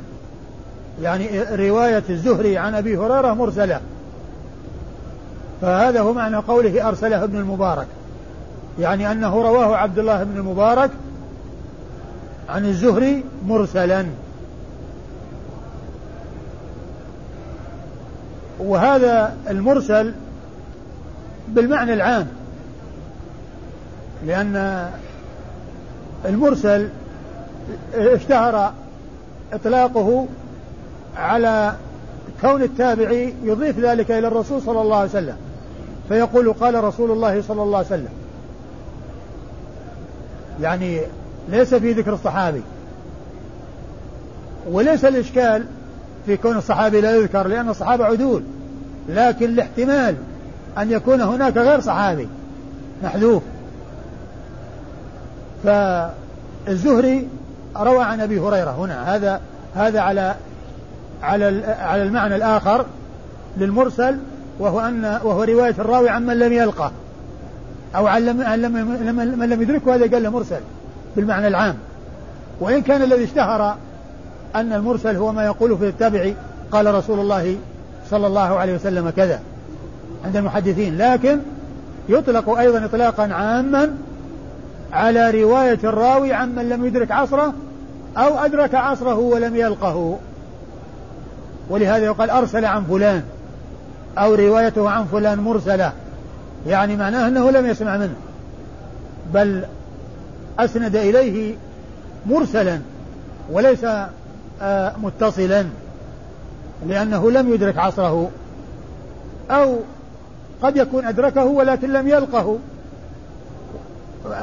يعني 1.02 1.42
رواية 1.42 2.04
الزهري 2.10 2.58
عن 2.58 2.76
أبي 2.76 2.98
هريرة 2.98 3.34
مرسلة. 3.34 3.80
فهذا 5.62 6.02
هو 6.02 6.14
معنى 6.14 6.36
قوله 6.36 6.88
أرسله 6.88 7.24
ابن 7.24 7.38
المبارك. 7.38 7.88
يعني 8.80 9.12
أنه 9.12 9.36
رواه 9.36 9.76
عبد 9.76 10.00
الله 10.00 10.24
بن 10.24 10.38
المبارك 10.38 10.92
عن 12.50 12.66
الزهري 12.66 13.24
مرسلا. 13.48 14.06
وهذا 18.60 19.36
المرسل 19.50 20.14
بالمعنى 21.48 21.94
العام. 21.94 22.28
لأن 24.26 24.90
المرسل 26.26 26.90
اشتهر 27.94 28.74
إطلاقه 29.54 30.28
على 31.18 31.74
كون 32.42 32.62
التابعي 32.64 33.34
يضيف 33.44 33.80
ذلك 33.80 34.12
إلى 34.12 34.28
الرسول 34.28 34.62
صلى 34.62 34.82
الله 34.82 34.98
عليه 34.98 35.10
وسلم. 35.10 35.36
فيقول 36.10 36.54
قال 36.54 36.84
رسول 36.84 37.12
الله 37.12 37.42
صلى 37.42 37.64
الله 37.64 37.78
عليه 37.78 37.88
وسلم. 37.88 38.10
يعني 40.62 41.02
ليس 41.50 41.74
في 41.74 41.94
ذكر 41.94 42.14
الصحابي. 42.14 42.62
وليس 44.72 45.06
الإشكال 45.06 45.66
في 46.26 46.38
كون 46.38 46.58
الصحابي 46.58 47.02
لا 47.02 47.16
يذكر 47.16 47.48
لأن 47.48 47.70
الصحابة 47.70 48.06
عدول. 48.06 48.44
لكن 49.10 49.46
الاحتمال 49.46 50.16
أن 50.78 50.92
يكون 50.92 51.22
هناك 51.22 51.58
غير 51.58 51.80
صحابي 51.80 52.28
محذوف. 53.04 53.44
فالزهري 55.64 57.28
روى 57.78 58.04
عن 58.04 58.20
أبي 58.20 58.40
هريرة 58.40 58.72
هنا. 58.72 59.16
هذا 59.16 59.42
هذا 59.76 60.00
على 60.00 60.36
على 61.24 61.76
على 61.80 62.04
المعنى 62.04 62.36
الآخر 62.36 62.86
للمرسل 63.58 64.18
وهو 64.60 64.80
أن 64.80 65.20
وهو 65.24 65.44
رواية 65.44 65.76
الراوي 65.80 66.10
عن 66.10 66.26
من 66.26 66.40
لم 66.40 66.54
يلقه. 66.54 66.92
أو 67.96 68.08
عن 68.08 68.26
لم 68.26 68.38
من 69.40 69.50
لم 69.50 69.62
يدركه 69.62 69.96
هذا 69.96 70.12
قال 70.12 70.24
له 70.24 70.30
مرسل 70.30 70.60
بالمعنى 71.16 71.48
العام. 71.48 71.76
وإن 72.60 72.82
كان 72.82 73.02
الذي 73.02 73.24
اشتهر 73.24 73.76
أن 74.56 74.74
المرسل 74.74 75.16
هو 75.16 75.32
ما 75.32 75.46
يقول 75.46 75.78
في 75.78 75.88
التابعي 75.88 76.36
قال 76.72 76.96
رسول 76.96 77.20
الله 77.20 77.56
صلى 78.10 78.28
الله 78.28 78.60
عليه 78.60 78.76
وسلم 78.76 79.10
كذا 79.10 79.40
عند 80.26 80.36
المحدثين 80.36 80.98
لكن 80.98 81.40
يطلق 82.10 82.50
أيضا 82.50 82.86
اطلاقا 82.86 83.34
عاما 83.34 83.96
على 84.94 85.44
رواية 85.44 85.80
الراوي 85.84 86.34
عمن 86.34 86.70
لم 86.70 86.86
يدرك 86.86 87.12
عصره 87.12 87.54
أو 88.18 88.38
أدرك 88.38 88.76
عصره 88.76 89.16
ولم 89.16 89.56
يلقه. 89.56 90.18
ولهذا 91.70 92.06
يقال 92.06 92.30
أرسل 92.30 92.66
عن 92.66 92.84
فلان 92.84 93.24
أو 94.18 94.36
روايته 94.36 94.90
عن 94.90 95.06
فلان 95.06 95.40
مرسلة. 95.40 95.94
يعني 96.68 96.96
معناه 96.96 97.28
أنه 97.28 97.52
لم 97.52 97.66
يسمع 97.66 97.98
منه. 97.98 98.16
بل 99.34 99.64
أسند 100.60 100.96
إليه 100.96 101.56
مرسلا 102.26 102.80
وليس 103.52 103.86
متصلا 105.04 105.66
لأنه 106.88 107.32
لم 107.32 107.54
يدرك 107.54 107.78
عصره 107.78 108.30
أو 109.52 109.76
قد 110.62 110.78
يكون 110.78 111.06
أدركه 111.06 111.46
ولكن 111.46 111.94
لم 111.94 112.08
يلقه 112.08 112.58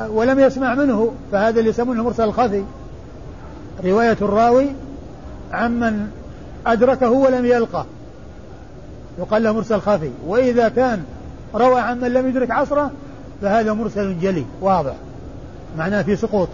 ولم 0.09 0.41
يسمع 0.41 0.75
منه 0.75 1.13
فهذا 1.33 1.59
اللي 1.59 1.71
يسمونه 1.71 2.03
مرسل 2.03 2.25
الخفي. 2.25 2.65
رواية 3.85 4.17
الراوي 4.23 4.67
عمن 5.53 6.09
أدركه 6.67 7.11
ولم 7.11 7.45
يلقه. 7.45 7.87
يقال 9.19 9.43
له 9.43 9.53
مرسل 9.53 9.81
خفي. 9.81 10.11
وإذا 10.27 10.69
كان 10.69 11.05
روى 11.55 11.81
عمن 11.81 12.13
لم 12.13 12.29
يدرك 12.29 12.51
عصره 12.51 12.91
فهذا 13.43 13.73
مرسل 13.73 14.21
جلي 14.21 14.45
واضح. 14.61 14.95
معناه 15.79 16.03
في 16.03 16.17
سقوط. 16.17 16.49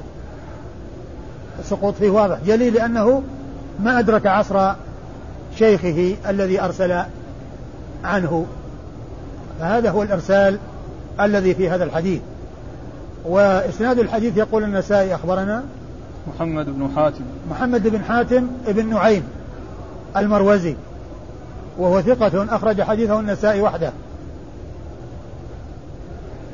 السقوط 1.58 1.94
فيه 1.94 2.10
واضح. 2.10 2.38
جلي 2.46 2.70
لأنه 2.70 3.22
ما 3.82 3.98
أدرك 3.98 4.26
عصر 4.26 4.72
شيخه 5.58 6.16
الذي 6.28 6.60
أرسل 6.60 7.02
عنه. 8.04 8.46
فهذا 9.60 9.90
هو 9.90 10.02
الإرسال 10.02 10.58
الذي 11.20 11.54
في 11.54 11.70
هذا 11.70 11.84
الحديث. 11.84 12.20
وإسناد 13.24 13.98
الحديث 13.98 14.36
يقول 14.36 14.64
النسائي 14.64 15.14
أخبرنا 15.14 15.64
محمد 16.34 16.66
بن 16.66 16.88
حاتم. 16.96 17.24
محمد 17.50 17.88
بن 17.88 18.04
حاتم 18.04 18.46
بن 18.68 18.90
نعيم 18.90 19.22
المروزي 20.16 20.76
وهو 21.78 22.00
ثقة 22.00 22.56
أخرج 22.56 22.82
حديثه 22.82 23.20
النسائي 23.20 23.60
وحده. 23.60 23.92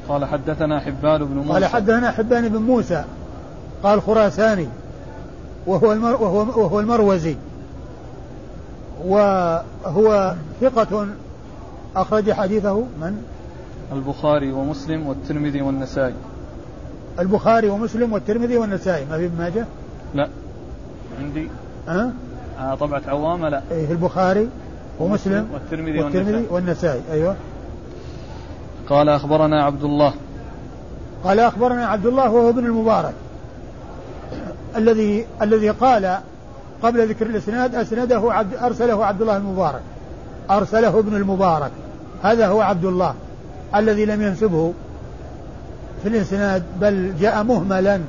قال 0.08 0.24
حدثنا 0.24 0.80
حبان 0.80 1.24
بن 1.24 1.36
موسى. 1.36 1.52
قال 1.52 1.64
حدثنا 1.64 2.10
حبان 2.10 2.48
بن 2.48 2.58
موسى 2.58 3.04
قال 3.82 4.02
خراساني 4.02 4.68
وهو 5.68 5.92
المر 5.92 6.22
وهو, 6.22 6.38
وهو 6.38 6.80
المروزي 6.80 7.36
وهو 9.04 10.34
ثقة 10.60 11.06
أخرج 11.96 12.32
حديثه 12.32 12.80
من؟ 13.00 13.22
البخاري 13.92 14.52
ومسلم 14.52 15.06
والترمذي 15.06 15.62
والنسائي 15.62 16.14
البخاري 17.18 17.68
ومسلم 17.68 18.12
والترمذي 18.12 18.56
والنسائي 18.56 19.04
ما 19.04 19.18
في 19.18 19.26
ابن 19.26 19.38
ماجه؟ 19.38 19.66
لا 20.14 20.28
عندي 21.20 21.48
ها؟ 21.88 22.12
أه؟ 22.58 22.74
طبعة 22.74 23.02
عوامة 23.06 23.48
لا 23.48 23.62
إيه 23.70 23.90
البخاري 23.90 24.48
ومسلم 25.00 25.48
والترمذي, 25.52 26.00
والترمذي 26.02 26.32
والنسائي. 26.32 26.46
والنسائي 26.50 27.02
أيوه 27.12 27.36
قال 28.88 29.08
أخبرنا 29.08 29.64
عبد 29.64 29.84
الله 29.84 30.14
قال 31.24 31.40
أخبرنا 31.40 31.86
عبد 31.86 32.06
الله 32.06 32.30
وهو 32.30 32.48
ابن 32.48 32.66
المبارك 32.66 33.14
الذي 34.76 35.26
الذي 35.42 35.70
قال 35.70 36.18
قبل 36.82 37.08
ذكر 37.08 37.26
الإسناد 37.26 37.74
أسنده 37.74 38.32
عبد 38.32 38.54
أرسله 38.54 39.06
عبد 39.06 39.20
الله 39.20 39.36
المبارك. 39.36 39.80
أرسله 40.50 40.98
ابن 40.98 41.16
المبارك. 41.16 41.70
هذا 42.22 42.46
هو 42.46 42.60
عبد 42.60 42.84
الله 42.84 43.14
الذي 43.74 44.04
لم 44.04 44.22
ينسبه 44.22 44.72
في 46.02 46.08
الإسناد 46.08 46.62
بل 46.80 47.12
جاء 47.20 47.42
مهملا. 47.42 48.00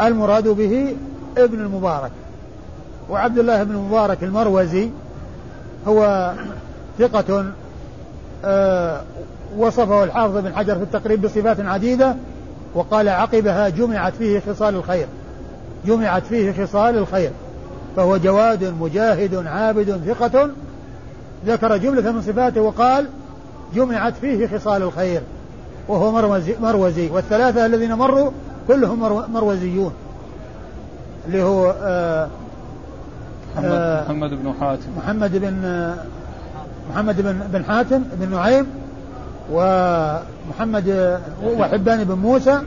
المراد 0.00 0.48
به 0.48 0.96
ابن 1.38 1.60
المبارك. 1.60 2.10
وعبد 3.10 3.38
الله 3.38 3.62
بن 3.62 3.74
المبارك 3.74 4.24
المروزي 4.24 4.90
هو 5.88 6.32
ثقة 6.98 7.44
آه 8.44 9.02
وصفه 9.56 10.04
الحافظ 10.04 10.36
بن 10.36 10.54
حجر 10.54 10.74
في 10.74 10.82
التقريب 10.82 11.22
بصفات 11.22 11.60
عديدة 11.60 12.16
وقال 12.74 13.08
عقبها 13.08 13.68
جمعت 13.68 14.14
فيه 14.14 14.40
خصال 14.40 14.74
الخير. 14.74 15.06
جمعت 15.86 16.26
فيه 16.26 16.64
خصال 16.64 16.98
الخير 16.98 17.30
فهو 17.96 18.16
جواد 18.16 18.64
مجاهد 18.80 19.46
عابد 19.46 20.00
ثقة. 20.06 20.50
ذكر 21.46 21.76
جملة 21.76 22.12
من 22.12 22.22
صفاته 22.22 22.60
وقال 22.60 23.06
جمعت 23.74 24.14
فيه 24.16 24.46
خصال 24.46 24.82
الخير 24.82 25.20
وهو 25.88 26.12
مروزي, 26.12 26.54
مروزي. 26.60 27.10
والثلاثة 27.10 27.66
الذين 27.66 27.94
مروا 27.94 28.30
كلهم 28.68 29.32
مروزيون 29.32 29.92
اللي 31.26 31.42
هو 31.42 31.74
آه 31.82 32.28
محمد, 33.54 33.70
آه 33.72 34.04
محمد 34.04 34.30
بن 34.30 34.54
حاتم. 34.60 34.88
محمد 34.96 35.36
بن 35.36 35.94
محمد 36.90 37.20
بن 37.20 37.40
بن 37.52 37.64
حاتم 37.64 38.02
بن 38.20 38.30
نعيم 38.30 38.66
ومحمد 39.52 41.18
وحبان 41.44 42.04
بن 42.04 42.14
موسى 42.14 42.58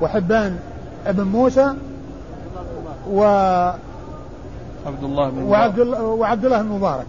وحبان 0.00 0.56
بن 1.06 1.24
موسى 1.24 1.74
و 3.12 3.22
عبد 4.86 5.04
الله 5.04 5.30
بن 5.30 5.42
وعبد 5.42 5.78
الله 5.78 6.02
وعبد 6.02 6.44
الله 6.44 6.60
المبارك 6.60 7.06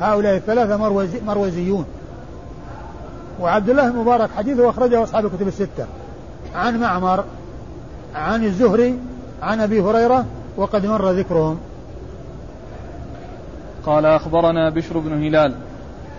هؤلاء 0.00 0.36
الثلاثة 0.36 0.76
مروزي 0.76 1.20
مروزيون. 1.20 1.84
وعبد 3.40 3.70
الله 3.70 3.88
المبارك 3.88 4.30
حديثه 4.36 4.70
أخرجه 4.70 5.02
أصحاب 5.02 5.26
الكتب 5.26 5.48
الستة. 5.48 5.86
عن 6.54 6.80
معمر 6.80 7.24
عن 8.14 8.44
الزهري 8.44 8.98
عن 9.42 9.60
أبي 9.60 9.80
هريرة 9.80 10.24
وقد 10.56 10.86
مر 10.86 11.10
ذكرهم. 11.10 11.58
قال 13.86 14.06
أخبرنا 14.06 14.70
بشر 14.70 14.98
بن 14.98 15.24
هلال. 15.24 15.54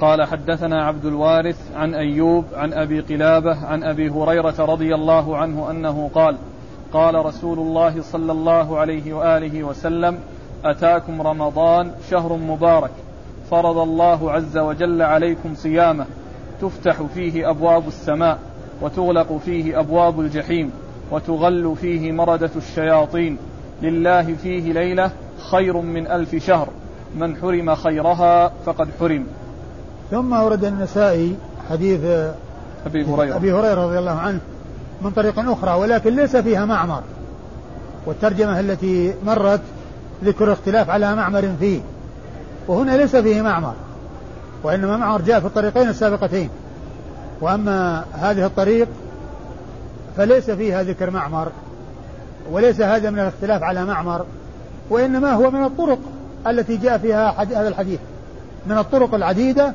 قال 0.01 0.23
حدثنا 0.23 0.83
عبد 0.83 1.05
الوارث 1.05 1.57
عن 1.75 1.93
أيوب 1.95 2.45
عن 2.55 2.73
أبي 2.73 2.99
قلابة 2.99 3.65
عن 3.65 3.83
أبي 3.83 4.09
هريرة 4.09 4.55
رضي 4.59 4.95
الله 4.95 5.37
عنه 5.37 5.71
أنه 5.71 6.09
قال 6.15 6.37
قال 6.93 7.25
رسول 7.25 7.59
الله 7.59 8.01
صلى 8.01 8.31
الله 8.31 8.77
عليه 8.77 9.13
وآله 9.13 9.63
وسلم 9.63 10.19
أتاكم 10.65 11.21
رمضان 11.21 11.91
شهر 12.09 12.33
مبارك 12.33 12.91
فرض 13.51 13.77
الله 13.77 14.31
عز 14.31 14.57
وجل 14.57 15.01
عليكم 15.01 15.55
صيامه 15.55 16.05
تفتح 16.61 17.01
فيه 17.01 17.49
أبواب 17.49 17.87
السماء 17.87 18.39
وتغلق 18.81 19.37
فيه 19.45 19.79
أبواب 19.79 20.19
الجحيم 20.19 20.71
وتغل 21.11 21.75
فيه 21.81 22.11
مردة 22.11 22.49
الشياطين. 22.55 23.37
لله 23.81 24.35
فيه 24.43 24.73
ليلة 24.73 25.11
خير 25.51 25.77
من 25.77 26.07
ألف 26.07 26.35
شهر 26.35 26.67
من 27.15 27.35
حرم 27.35 27.75
خيرها 27.75 28.51
فقد 28.65 28.87
حرم. 28.99 29.27
ثم 30.11 30.33
ورد 30.33 30.65
النسائي 30.65 31.35
حديث 31.69 32.03
أبي 32.85 33.05
هريرة. 33.05 33.35
أبي 33.35 33.51
هريرة 33.51 33.85
رضي 33.85 33.99
الله 33.99 34.11
عنه 34.11 34.39
من 35.01 35.11
طريق 35.11 35.39
أخرى 35.39 35.73
ولكن 35.73 36.15
ليس 36.15 36.35
فيها 36.35 36.65
معمر. 36.65 37.01
والترجمة 38.05 38.59
التي 38.59 39.13
مرت 39.25 39.61
ذكر 40.23 40.53
اختلاف 40.53 40.89
على 40.89 41.15
معمر 41.15 41.53
فيه 41.59 41.81
وهنا 42.67 42.97
ليس 42.97 43.15
فيه 43.15 43.41
معمر 43.41 43.73
وإنما 44.63 44.97
معمر 44.97 45.21
جاء 45.21 45.39
في 45.39 45.45
الطريقين 45.45 45.89
السابقتين. 45.89 46.49
وأما 47.41 48.05
هذه 48.13 48.45
الطريق 48.45 48.87
فليس 50.17 50.51
فيها 50.51 50.83
ذكر 50.83 51.09
معمر 51.09 51.47
وليس 52.51 52.81
هذا 52.81 53.09
من 53.09 53.19
الاختلاف 53.19 53.63
على 53.63 53.85
معمر 53.85 54.25
وإنما 54.89 55.33
هو 55.33 55.51
من 55.51 55.63
الطرق 55.63 55.99
التي 56.47 56.77
جاء 56.77 56.97
فيها 56.97 57.41
هذا 57.41 57.67
الحديث. 57.67 57.99
من 58.65 58.77
الطرق 58.77 59.13
العديدة 59.13 59.73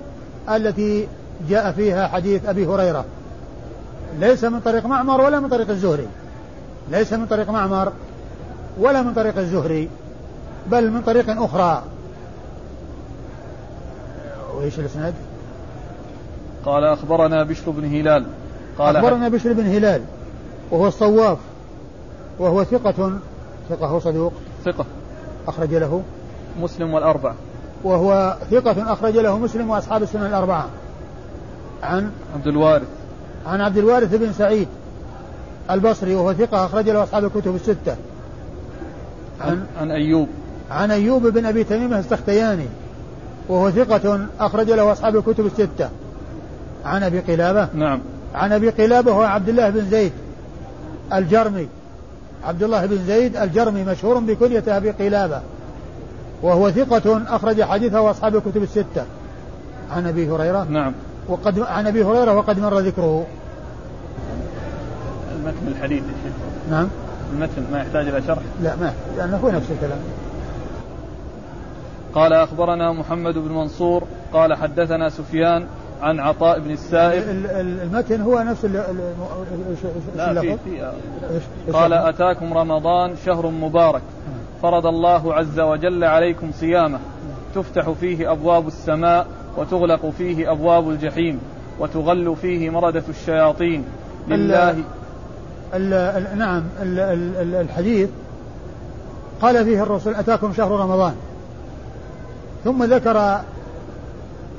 التي 0.48 1.08
جاء 1.48 1.72
فيها 1.72 2.08
حديث 2.08 2.46
أبي 2.46 2.66
هريرة. 2.66 3.04
ليس 4.20 4.44
من 4.44 4.60
طريق 4.60 4.86
معمر 4.86 5.20
ولا 5.20 5.40
من 5.40 5.48
طريق 5.48 5.70
الزهري. 5.70 6.06
ليس 6.90 7.12
من 7.12 7.26
طريق 7.26 7.50
معمر 7.50 7.92
ولا 8.78 9.02
من 9.02 9.14
طريق 9.14 9.38
الزهري 9.38 9.88
بل 10.70 10.90
من 10.90 11.02
طريق 11.02 11.42
أخرى. 11.42 11.82
وإيش 14.54 14.78
الإسناد؟ 14.78 15.14
قال 16.64 16.84
أخبرنا 16.84 17.42
بشر 17.42 17.70
بن 17.70 17.84
هلال. 17.84 18.26
قال 18.78 18.96
أخبرنا 18.96 19.28
بشر 19.28 19.52
بن 19.52 19.66
هلال 19.66 20.02
وهو 20.70 20.86
الصواف 20.86 21.38
وهو 22.38 22.64
ثقة 22.64 23.18
ثقة 23.68 23.86
هو 23.86 24.00
صدوق. 24.00 24.32
ثقة. 24.64 24.84
أخرج 25.48 25.74
له. 25.74 26.02
مسلم 26.60 26.94
والأربعة. 26.94 27.34
وهو 27.84 28.36
ثقة 28.50 28.92
أخرج 28.92 29.16
له 29.18 29.38
مسلم 29.38 29.70
وأصحاب 29.70 30.02
السنة 30.02 30.26
الأربعة. 30.26 30.66
عن 31.82 32.10
عبد 32.34 32.46
الوارث. 32.46 33.01
عن 33.46 33.60
عبد 33.60 33.76
الوارث 33.78 34.14
بن 34.14 34.32
سعيد 34.32 34.68
البصري 35.70 36.14
وهو 36.14 36.32
ثقة 36.32 36.66
أخرج 36.66 36.88
له 36.88 37.02
أصحاب 37.02 37.24
الكتب 37.24 37.54
الستة. 37.54 37.96
عن 39.40 39.66
عن 39.80 39.90
أيوب. 39.90 40.28
عن 40.70 40.90
أيوب 40.90 41.26
بن 41.26 41.46
أبي 41.46 41.64
تميمة 41.64 41.98
السختياني 41.98 42.66
وهو 43.48 43.70
ثقة 43.70 44.26
أخرج 44.40 44.70
له 44.70 44.92
أصحاب 44.92 45.16
الكتب 45.16 45.46
الستة. 45.46 45.88
عن 46.84 47.02
أبي 47.02 47.20
قلابة. 47.20 47.68
نعم. 47.74 48.00
عن 48.34 48.52
أبي 48.52 48.70
قلابة 48.70 49.12
هو 49.12 49.22
عبد 49.22 49.48
الله 49.48 49.70
بن 49.70 49.86
زيد 49.90 50.12
الجرمي. 51.12 51.68
عبد 52.44 52.62
الله 52.62 52.86
بن 52.86 52.98
زيد 53.06 53.36
الجرمي 53.36 53.84
مشهور 53.84 54.18
بكنية 54.18 54.64
أبي 54.66 54.90
قلابة 54.90 55.40
وهو 56.42 56.70
ثقة 56.70 57.22
أخرج 57.28 57.62
حديثه 57.62 58.10
أصحاب 58.10 58.36
الكتب 58.36 58.62
الستة. 58.62 59.04
عن 59.90 60.06
أبي 60.06 60.30
هريرة. 60.30 60.64
نعم. 60.64 60.92
وقد 61.28 61.58
عن 61.58 61.86
أبي 61.86 62.04
هريرة 62.04 62.34
وقد 62.34 62.58
مر 62.58 62.78
ذكره. 62.78 63.26
المتن 65.36 65.68
الحديث 65.68 66.02
يا 66.02 66.14
شيخ. 66.24 66.32
نعم. 66.70 66.88
المتن 67.32 67.64
ما 67.72 67.78
يحتاج 67.78 68.08
إلى 68.08 68.22
شرح. 68.22 68.42
لا 68.62 68.76
ما 68.76 68.92
لأنه 69.16 69.36
هو 69.36 69.50
نفس 69.50 69.70
الكلام. 69.70 69.98
قال 72.14 72.32
أخبرنا 72.32 72.92
محمد 72.92 73.34
بن 73.34 73.52
منصور 73.52 74.04
قال 74.32 74.54
حدثنا 74.54 75.08
سفيان 75.08 75.66
عن 76.02 76.20
عطاء 76.20 76.58
بن 76.58 76.70
السائب. 76.70 77.22
المتن 77.56 78.20
هو 78.20 78.40
نفس 78.40 78.64
لا 80.16 80.40
في 80.40 80.56
في 80.64 81.72
قال 81.72 81.92
أتاكم 81.92 82.58
رمضان 82.58 83.16
شهر 83.26 83.46
مبارك. 83.46 84.02
فرض 84.62 84.86
الله 84.86 85.34
عز 85.34 85.60
وجل 85.60 86.04
عليكم 86.04 86.50
صيامه. 86.52 86.98
تفتح 87.54 87.90
فيه 87.90 88.32
أبواب 88.32 88.66
السماء. 88.66 89.26
وتغلق 89.56 90.10
فيه 90.18 90.52
أبواب 90.52 90.90
الجحيم 90.90 91.40
وتغل 91.78 92.36
فيه 92.42 92.70
مردة 92.70 93.02
الشياطين. 93.08 93.84
لله. 94.28 94.70
ال 94.70 94.84
ال 95.74 95.92
ال 95.92 96.38
نعم 96.38 96.62
ال 96.82 96.98
ال 97.40 97.54
الحديث 97.54 98.08
قال 99.42 99.64
فيه 99.64 99.82
الرسول 99.82 100.14
أتاكم 100.14 100.52
شهر 100.52 100.70
رمضان. 100.70 101.14
ثم 102.64 102.84
ذكر 102.84 103.40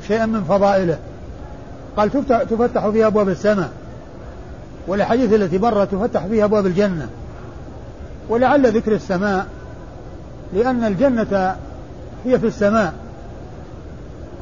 شيئا 0.08 0.26
من 0.26 0.44
فضائله. 0.44 0.98
قال 1.98 2.12
تفتح, 2.50 2.90
فيها 2.90 3.08
أبواب 3.08 3.30
السماء. 3.30 3.70
والأحاديث 4.88 5.34
التي 5.34 5.58
مرت 5.58 5.92
تفتح 5.92 6.26
فيها 6.26 6.46
أبواب 6.46 6.66
الجنة. 6.66 7.10
ولعل 8.30 8.68
ذكر 8.78 8.92
السماء 8.92 9.46
لأن 10.54 10.84
الجنة 10.84 11.56
هي 12.26 12.40
في 12.40 12.48
السماء. 12.48 12.94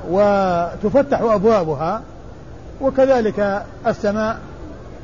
وتفتح 0.09 1.21
أبوابها 1.21 2.01
وكذلك 2.81 3.63
السماء 3.87 4.39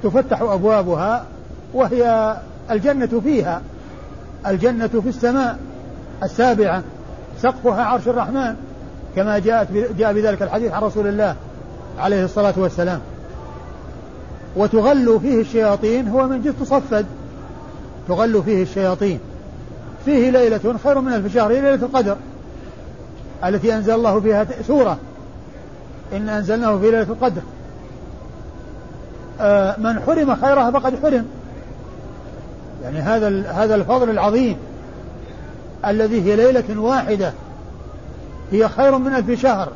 تفتح 0.03 0.41
أبوابها 0.41 1.25
وهي 1.73 2.35
الجنة 2.71 3.21
فيها. 3.23 3.61
الجنة 4.47 4.87
في 4.87 5.09
السماء 5.09 5.59
السابعة 6.23 6.83
سقفها 7.41 7.83
عرش 7.83 8.07
الرحمن 8.07 8.55
كما 9.15 9.39
جاءت 9.39 9.67
جاء 9.97 10.13
بذلك 10.13 10.41
الحديث 10.41 10.71
عن 10.71 10.83
رسول 10.83 11.07
الله 11.07 11.35
عليه 11.99 12.25
الصلاة 12.25 12.53
والسلام. 12.57 12.99
وتغل 14.55 15.19
فيه 15.19 15.41
الشياطين 15.41 16.07
هو 16.07 16.27
من 16.27 16.41
جنس 16.41 16.55
تصفد. 16.59 17.05
تغل 18.07 18.43
فيه 18.43 18.63
الشياطين. 18.63 19.19
فيه 20.05 20.29
ليلة 20.29 20.75
خير 20.83 21.01
من 21.01 21.13
ألف 21.13 21.33
شهر 21.33 21.51
ليلة 21.51 21.73
القدر. 21.73 22.15
التي 23.45 23.75
أنزل 23.75 23.93
الله 23.93 24.19
فيها 24.19 24.47
سورة. 24.67 24.97
إن 26.13 26.29
أنزلناه 26.29 26.77
في 26.77 26.91
ليلة 26.91 27.01
القدر. 27.01 27.41
آه 29.41 29.75
من 29.79 29.99
حرم 29.99 30.35
خيرها 30.35 30.71
فقد 30.71 30.99
حرم. 31.03 31.25
يعني 32.83 32.99
هذا 32.99 33.51
هذا 33.51 33.75
الفضل 33.75 34.09
العظيم 34.09 34.57
الذي 35.85 36.21
هي 36.21 36.35
ليلة 36.35 36.81
واحدة 36.81 37.33
هي 38.51 38.69
خير 38.69 38.97
من 38.97 39.13
ألف 39.13 39.41
شهر. 39.41 39.69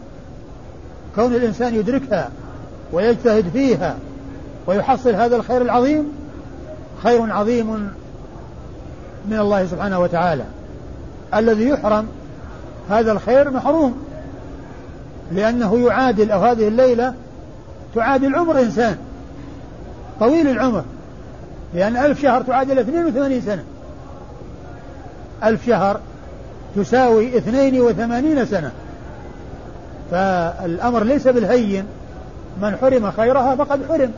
كون 1.15 1.35
الإنسان 1.35 1.75
يدركها 1.75 2.29
ويجتهد 2.93 3.49
فيها 3.53 3.95
ويحصل 4.67 5.15
هذا 5.15 5.35
الخير 5.35 5.61
العظيم 5.61 6.11
خير 7.03 7.33
عظيم 7.33 7.91
من 9.25 9.39
الله 9.39 9.65
سبحانه 9.65 9.99
وتعالى. 9.99 10.43
الذي 11.33 11.69
يحرم 11.69 12.07
هذا 12.89 13.11
الخير 13.11 13.51
محروم. 13.51 14.03
لأنه 15.31 15.79
يعادل 15.79 16.31
أو 16.31 16.39
هذه 16.39 16.67
الليلة 16.67 17.13
تعادل 17.95 18.35
عمر 18.35 18.59
إنسان 18.59 18.97
طويل 20.19 20.47
العمر. 20.47 20.83
لأن 21.73 21.97
ألف 21.97 22.21
شهر 22.21 22.41
تعادل 22.41 22.79
82 22.79 23.41
سنة. 23.41 23.63
ألف 25.43 25.65
شهر 25.65 25.99
تساوي 26.75 27.37
82 27.37 28.45
سنة. 28.45 28.71
فالأمر 30.11 31.03
ليس 31.03 31.27
بالهين. 31.27 31.85
من 32.61 32.77
حرم 32.81 33.11
خيرها 33.11 33.55
فقد 33.55 33.79
حرم 33.89 34.11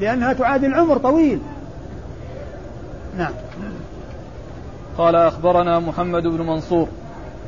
لأنها 0.00 0.32
تعادل 0.32 0.74
عمر 0.74 0.98
طويل. 0.98 1.40
نعم. 3.18 3.32
قال 4.98 5.16
أخبرنا 5.16 5.78
محمد 5.78 6.22
بن 6.22 6.46
منصور. 6.46 6.88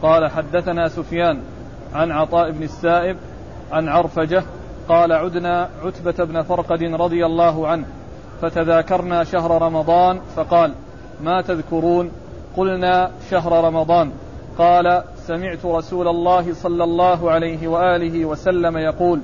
قال 0.03 0.31
حدثنا 0.31 0.89
سفيان 0.89 1.41
عن 1.95 2.13
عطاء 2.13 2.51
بن 2.51 2.63
السائب 2.63 3.17
عن 3.73 3.89
عرفجة 3.89 4.43
قال 4.89 5.13
عدنا 5.13 5.69
عتبة 5.85 6.25
بن 6.25 6.43
فرقد 6.43 6.83
رضي 6.83 7.27
الله 7.27 7.69
عنه 7.69 7.87
فتذاكرنا 8.43 9.25
شهر 9.25 9.63
رمضان 9.63 10.21
فقال 10.37 10.73
ما 11.21 11.43
تذكرون؟ 11.43 12.11
قلنا 12.57 13.11
شهر 13.31 13.65
رمضان. 13.65 14.13
قال 14.59 15.03
سمعت 15.17 15.65
رسول 15.65 16.09
الله 16.09 16.55
صلى 16.55 16.85
الله 16.85 17.31
عليه 17.31 17.69
وآله 17.69 18.25
وسلم 18.25 18.79
يقول 18.79 19.21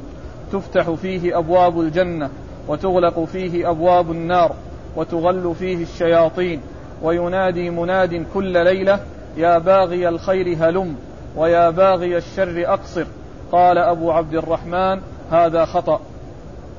تفتح 0.53 0.91
فيه 0.91 1.39
أبواب 1.39 1.81
الجنة 1.81 2.31
وتغلق 2.69 3.25
فيه 3.25 3.71
أبواب 3.71 4.11
النار 4.11 4.55
وتغل 4.97 5.55
فيه 5.59 5.83
الشياطين 5.83 6.61
وينادي 7.03 7.71
مناد 7.71 8.27
كل 8.35 8.65
ليلة 8.65 9.01
يا 9.37 9.59
باغي 9.59 10.09
الخير 10.09 10.57
هلم 10.61 10.95
ويا 11.37 11.71
باغي 11.71 12.17
الشر 12.17 12.65
أقصر. 12.67 13.05
قال 13.53 13.79
أبو 13.79 14.11
عبد 14.11 14.35
الرحمن 14.35 15.01
هذا 15.31 15.65
خطأ. 15.65 16.01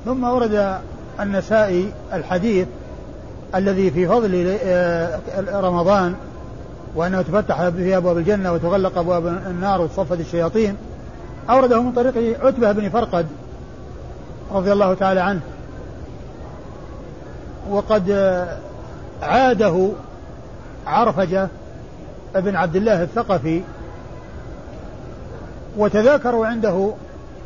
ثم 0.04 0.24
ورد 0.24 0.78
النسائي 1.20 1.92
الحديث 2.12 2.68
الذي 3.54 3.90
في 3.90 4.08
فضل 4.08 4.58
آه، 4.62 5.18
رمضان 5.38 6.14
وأنه 6.94 7.22
تفتح 7.22 7.68
به 7.68 7.96
أبواب 7.96 8.18
الجنة 8.18 8.52
وتغلق 8.52 8.98
أبواب 8.98 9.26
النار 9.26 9.80
وتصفد 9.80 10.20
الشياطين. 10.20 10.76
أورده 11.50 11.82
من 11.82 11.92
طريق 11.92 12.44
عتبة 12.44 12.72
بن 12.72 12.88
فرقد 12.88 13.26
رضي 14.52 14.72
الله 14.72 14.94
تعالى 14.94 15.20
عنه. 15.20 15.40
وقد 17.70 18.10
عاده 19.22 19.90
عرفجة 20.86 21.48
ابن 22.34 22.56
عبد 22.56 22.76
الله 22.76 23.02
الثقفي 23.02 23.62
وتذاكروا 25.76 26.46
عنده 26.46 26.92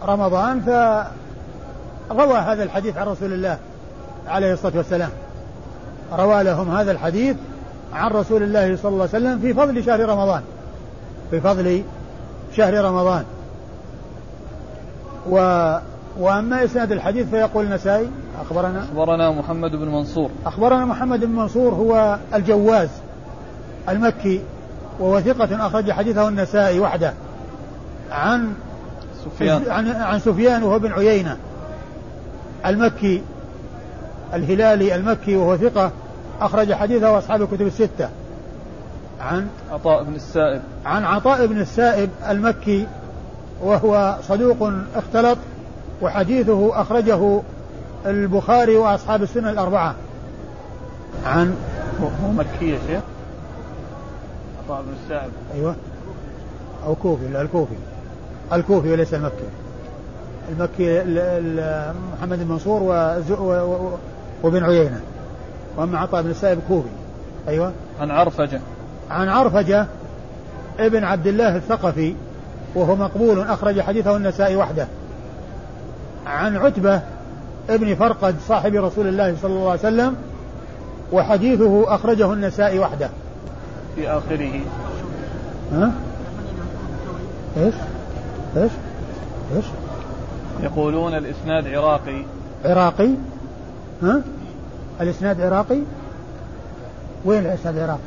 رمضان 0.02 0.60
فروى 0.60 2.38
هذا 2.38 2.62
الحديث 2.62 2.96
عن 2.96 3.06
رسول 3.06 3.32
الله 3.32 3.58
عليه 4.26 4.52
الصلاة 4.52 4.76
والسلام. 4.76 5.10
روى 6.12 6.42
لهم 6.42 6.76
هذا 6.76 6.92
الحديث 6.92 7.36
عن 7.92 8.10
رسول 8.10 8.42
الله 8.42 8.76
صلى 8.76 8.92
الله 8.92 9.08
عليه 9.14 9.26
وسلم 9.26 9.38
في 9.38 9.54
فضل 9.54 9.84
شهر 9.84 10.00
رمضان. 10.08 10.42
في 11.30 11.40
فضل 11.40 11.82
شهر 12.56 12.84
رمضان. 12.84 13.24
و 15.30 15.36
وأما 16.18 16.64
إسناد 16.64 16.92
الحديث 16.92 17.28
فيقول 17.28 17.64
النسائي 17.64 18.10
أخبرنا؟ 18.40 18.84
أخبرنا 18.84 19.30
محمد 19.30 19.70
بن 19.70 19.88
منصور. 19.88 20.30
أخبرنا 20.46 20.84
محمد 20.84 21.24
بن 21.24 21.32
منصور 21.32 21.74
هو 21.74 22.18
الجواز 22.34 22.88
المكي 23.88 24.40
وهو 25.02 25.20
ثقة 25.20 25.66
أخرج 25.66 25.92
حديثه 25.92 26.28
النسائي 26.28 26.80
وحده. 26.80 27.12
عن 28.10 28.54
سفيان. 29.24 29.70
عن 29.70 29.88
عن 29.88 30.18
سفيان 30.18 30.62
وهو 30.62 30.78
بن 30.78 30.92
عيينة. 30.92 31.36
المكي 32.66 33.22
الهلالي 34.34 34.94
المكي 34.94 35.36
وهو 35.36 35.56
ثقة 35.56 35.90
أخرج 36.40 36.72
حديثه 36.72 37.18
أصحاب 37.18 37.42
الكتب 37.42 37.66
الستة. 37.66 38.08
عن 39.20 39.46
عطاء 39.72 40.02
بن 40.04 40.14
السائب. 40.14 40.62
عن 40.84 41.04
عطاء 41.04 41.46
بن 41.46 41.60
السائب 41.60 42.10
المكي 42.28 42.86
وهو 43.62 44.16
صدوق 44.28 44.72
اختلط 44.96 45.38
وحديثه 46.02 46.80
أخرجه 46.80 47.40
البخاري 48.06 48.76
وأصحاب 48.76 49.22
السنة 49.22 49.50
الأربعة. 49.50 49.94
عن 51.26 51.56
هو 52.02 52.32
مكي 52.32 52.70
يا 52.70 52.78
شيخ؟ 52.86 53.02
عطاء 54.72 54.84
بن 54.84 54.92
السائب. 55.04 55.32
أيوه. 55.54 55.74
أو 56.86 56.94
كوفي 56.94 57.28
لا 57.28 57.42
الكوفي. 57.42 57.74
الكوفي 58.52 58.92
وليس 58.92 59.14
المكي. 59.14 59.48
المكي 60.48 60.98
محمد 62.18 62.38
بن 62.38 62.48
منصور 62.48 62.82
وابن 64.42 64.64
عيينة. 64.64 65.00
وأما 65.76 65.98
عطاء 65.98 66.22
بن 66.22 66.30
السائب 66.30 66.60
كوفي. 66.68 66.88
أيوة. 67.48 67.72
عن 68.00 68.10
عرفجة. 68.10 68.60
عن 69.10 69.28
عرفجة 69.28 69.86
ابن 70.78 71.04
عبد 71.04 71.26
الله 71.26 71.56
الثقفي 71.56 72.14
وهو 72.74 72.96
مقبول 72.96 73.40
أخرج 73.40 73.80
حديثه 73.80 74.16
النسائي 74.16 74.56
وحده. 74.56 74.86
عن 76.26 76.56
عتبة 76.56 77.02
ابن 77.70 77.94
فرقد 77.94 78.34
صاحب 78.48 78.74
رسول 78.74 79.06
الله 79.06 79.36
صلى 79.42 79.52
الله 79.52 79.70
عليه 79.70 79.80
وسلم 79.80 80.16
وحديثه 81.12 81.94
أخرجه 81.94 82.32
النسائي 82.32 82.78
وحده. 82.78 83.10
في 83.96 84.08
آخره 84.08 84.60
ها؟ 85.72 85.92
إيش؟ 87.56 87.74
إيش؟ 88.56 88.72
إيش؟ 89.56 89.64
يقولون 90.62 91.14
الإسناد 91.14 91.66
عراقي 91.66 92.22
عراقي 92.64 93.10
ها؟ 94.02 94.22
الإسناد 95.00 95.40
عراقي 95.40 95.78
وين 97.24 97.46
الإسناد 97.46 97.78
عراقي 97.78 97.98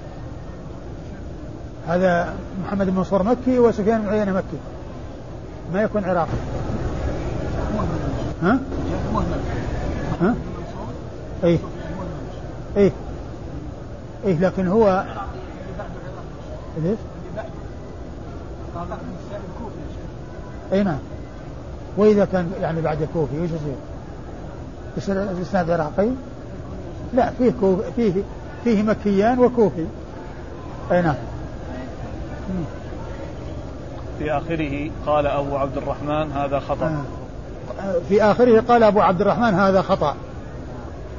هذا 1.88 2.34
محمد 2.66 2.86
بن 2.90 2.96
منصور 2.96 3.24
مكي 3.24 3.60
وسفيان 3.60 4.02
بن 4.02 4.10
عيينة 4.10 4.32
مكي 4.34 4.58
ما 5.74 5.82
يكون 5.82 6.06
عراقي 6.06 6.38
ها؟ 8.44 8.60
ها؟ 10.22 10.36
إيه 11.44 11.58
إيه 12.78 12.92
إيه 14.26 14.40
لكن 14.40 14.68
هو 14.68 15.04
ليش؟ 16.84 16.98
أي 20.74 20.84
نعم 20.84 21.00
وإذا 21.98 22.26
كان 22.26 22.52
يعني 22.62 22.82
بعد 22.82 23.02
الكوفي 23.02 23.40
وش 23.40 23.50
يصير؟ 23.50 23.76
يصير 24.98 25.24
الإسناد 25.24 25.70
عراقي؟ 25.70 26.10
لا 27.14 27.32
فيه 27.38 27.52
كوف 27.60 27.80
فيه 27.96 28.14
فيه 28.64 28.84
مكيان 28.84 29.40
وكوفي 29.40 29.86
أي 30.92 31.02
نعم 31.02 31.16
في 34.20 34.32
آخره 34.32 34.92
قال 35.06 35.28
أبو 35.28 35.56
عبد 35.56 35.78
الرحمن 35.78 36.32
هذا 36.32 36.60
خطأ 36.60 36.86
آه. 36.86 37.04
في 38.10 38.24
آخره 38.24 38.62
قال 38.62 38.84
أبو 38.84 39.02
عبد 39.02 39.22
الرحمن 39.22 39.54
هذا 39.54 39.82
خطأ 39.82 40.16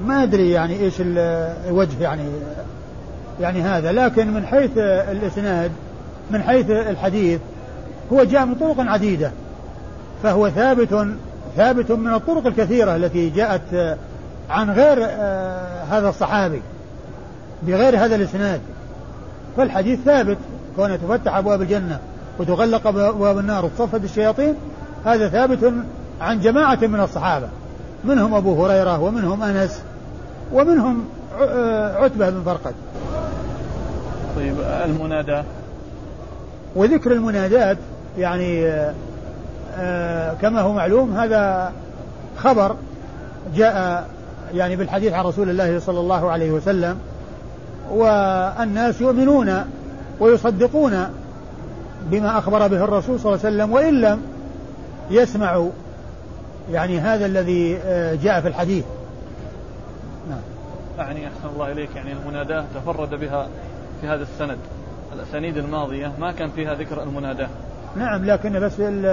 ما 0.07 0.23
أدري 0.23 0.51
يعني 0.51 0.81
إيش 0.81 0.95
الوجه 1.01 2.03
يعني 2.03 2.23
يعني 3.41 3.63
هذا 3.63 3.93
لكن 3.93 4.35
من 4.35 4.47
حيث 4.47 4.71
الإسناد 4.79 5.71
من 6.31 6.43
حيث 6.43 6.71
الحديث 6.71 7.41
هو 8.13 8.25
جاء 8.25 8.47
من 8.47 8.55
طرق 8.55 8.81
عديدة 8.81 9.31
فهو 10.23 10.51
ثابت 10.51 11.07
ثابت 11.57 11.93
من 11.93 12.15
الطرق 12.15 12.47
الكثيرة 12.47 12.97
التي 12.97 13.31
جاءت 13.31 13.97
عن 14.51 14.71
غير 14.71 14.99
آه، 15.01 15.83
هذا 15.91 16.09
الصحابي 16.09 16.63
بغير 17.63 18.05
هذا 18.05 18.17
الإسناد. 18.17 18.61
فالحديث 19.57 20.01
ثابت 20.05 20.39
كون 20.77 20.99
تفتح 21.01 21.37
أبواب 21.37 21.63
الجنة 21.63 21.99
وتغلق 22.39 22.87
أبواب 22.87 23.39
النار 23.39 23.65
وتصفد 23.65 24.05
الشياطين 24.05 24.55
هذا 25.05 25.29
ثابت 25.29 25.73
عن 26.21 26.41
جماعة 26.41 26.79
من 26.83 27.01
الصحابة 27.01 27.49
منهم 28.05 28.35
أبو 28.35 28.65
هريرة 28.65 29.01
ومنهم 29.01 29.43
أنس 29.43 29.81
ومنهم 30.53 31.05
آه، 31.41 32.05
عتبة 32.05 32.31
بن 32.31 32.43
فرقد 32.43 32.75
طيب 34.37 34.55
المنادى 34.85 35.43
وذكر 36.77 37.13
المنادات 37.13 37.79
يعني 38.19 38.67
آه، 39.79 40.35
كما 40.35 40.61
هو 40.61 40.73
معلوم 40.73 41.17
هذا 41.17 41.73
خبر 42.37 42.77
جاء 43.55 44.07
يعني 44.55 44.77
بالحديث 44.77 45.13
عن 45.13 45.25
رسول 45.25 45.51
الله 45.51 45.79
صلى 45.79 46.01
الله 46.01 46.31
عليه 46.31 46.51
وسلم 46.51 46.99
والناس 47.91 49.01
يؤمنون 49.01 49.65
ويصدقون 50.21 51.07
بما 52.11 52.39
أخبر 52.39 52.67
به 52.67 52.85
الرسول 52.85 53.21
صلى 53.21 53.35
الله 53.35 53.47
عليه 53.47 53.57
وسلم 53.57 53.73
وإن 53.73 54.01
لم 54.01 54.23
يسمعوا 55.11 55.71
يعني 56.73 56.99
هذا 56.99 57.27
الذي 57.27 57.79
آه، 57.85 58.15
جاء 58.15 58.41
في 58.41 58.49
الحديث. 58.49 58.85
نعم. 60.31 60.39
يعني 60.99 61.27
أحسن 61.27 61.55
الله 61.55 61.73
إليك. 61.73 61.97
يعني 61.97 62.13
المناداة 62.13 62.65
تفرد 62.75 63.15
بها 63.15 63.49
في 64.01 64.07
هذا 64.07 64.23
السند 64.23 64.59
الأسانيد 65.13 65.57
الماضية 65.57 66.13
ما 66.19 66.33
كان 66.33 66.51
فيها 66.51 66.75
ذكر 66.75 67.03
المناداة 67.03 67.49
نعم 67.97 68.25
لكن 68.25 68.61
بس 68.61 68.81
ال 68.81 69.07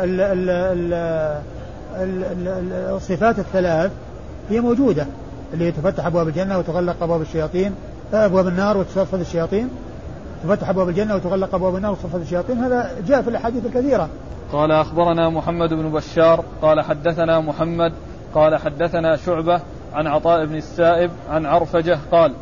ال 0.00 0.20
ال 0.20 0.92
ال 1.96 2.72
الصفات 2.72 3.38
الثلاث 3.38 3.92
هي 4.50 4.60
موجودة 4.60 5.06
اللي 5.54 5.72
تفتح 5.72 6.06
أبواب 6.06 6.28
الجنة 6.28 6.58
وتغلق 6.58 7.02
أبواب 7.02 7.20
الشياطين 7.20 7.74
أبواب 8.12 8.48
النار 8.48 8.76
وتصفد 8.76 9.20
الشياطين. 9.20 9.70
تفتح 10.44 10.68
أبواب 10.68 10.88
الجنة 10.88 11.16
وتغلق 11.16 11.54
أبواب 11.54 11.76
النار 11.76 11.92
وتصفد 11.92 12.20
الشياطين. 12.20 12.58
هذا 12.58 12.90
جاء 13.06 13.22
في 13.22 13.30
الأحاديث 13.30 13.66
الكثيرة. 13.66 14.08
قال 14.52 14.72
أخبرنا 14.72 15.28
محمد 15.28 15.74
بن 15.74 15.90
بشار 15.90 16.44
قال 16.62 16.80
حدثنا 16.80 17.40
محمد 17.40 17.92
قال 18.34 18.56
حدثنا 18.56 19.16
شعبة 19.16 19.60
عن 19.94 20.06
عطاء 20.06 20.44
بن 20.44 20.54
السائب 20.54 21.10
عن 21.30 21.46
عرفجة 21.46 21.98
قال 22.12 22.32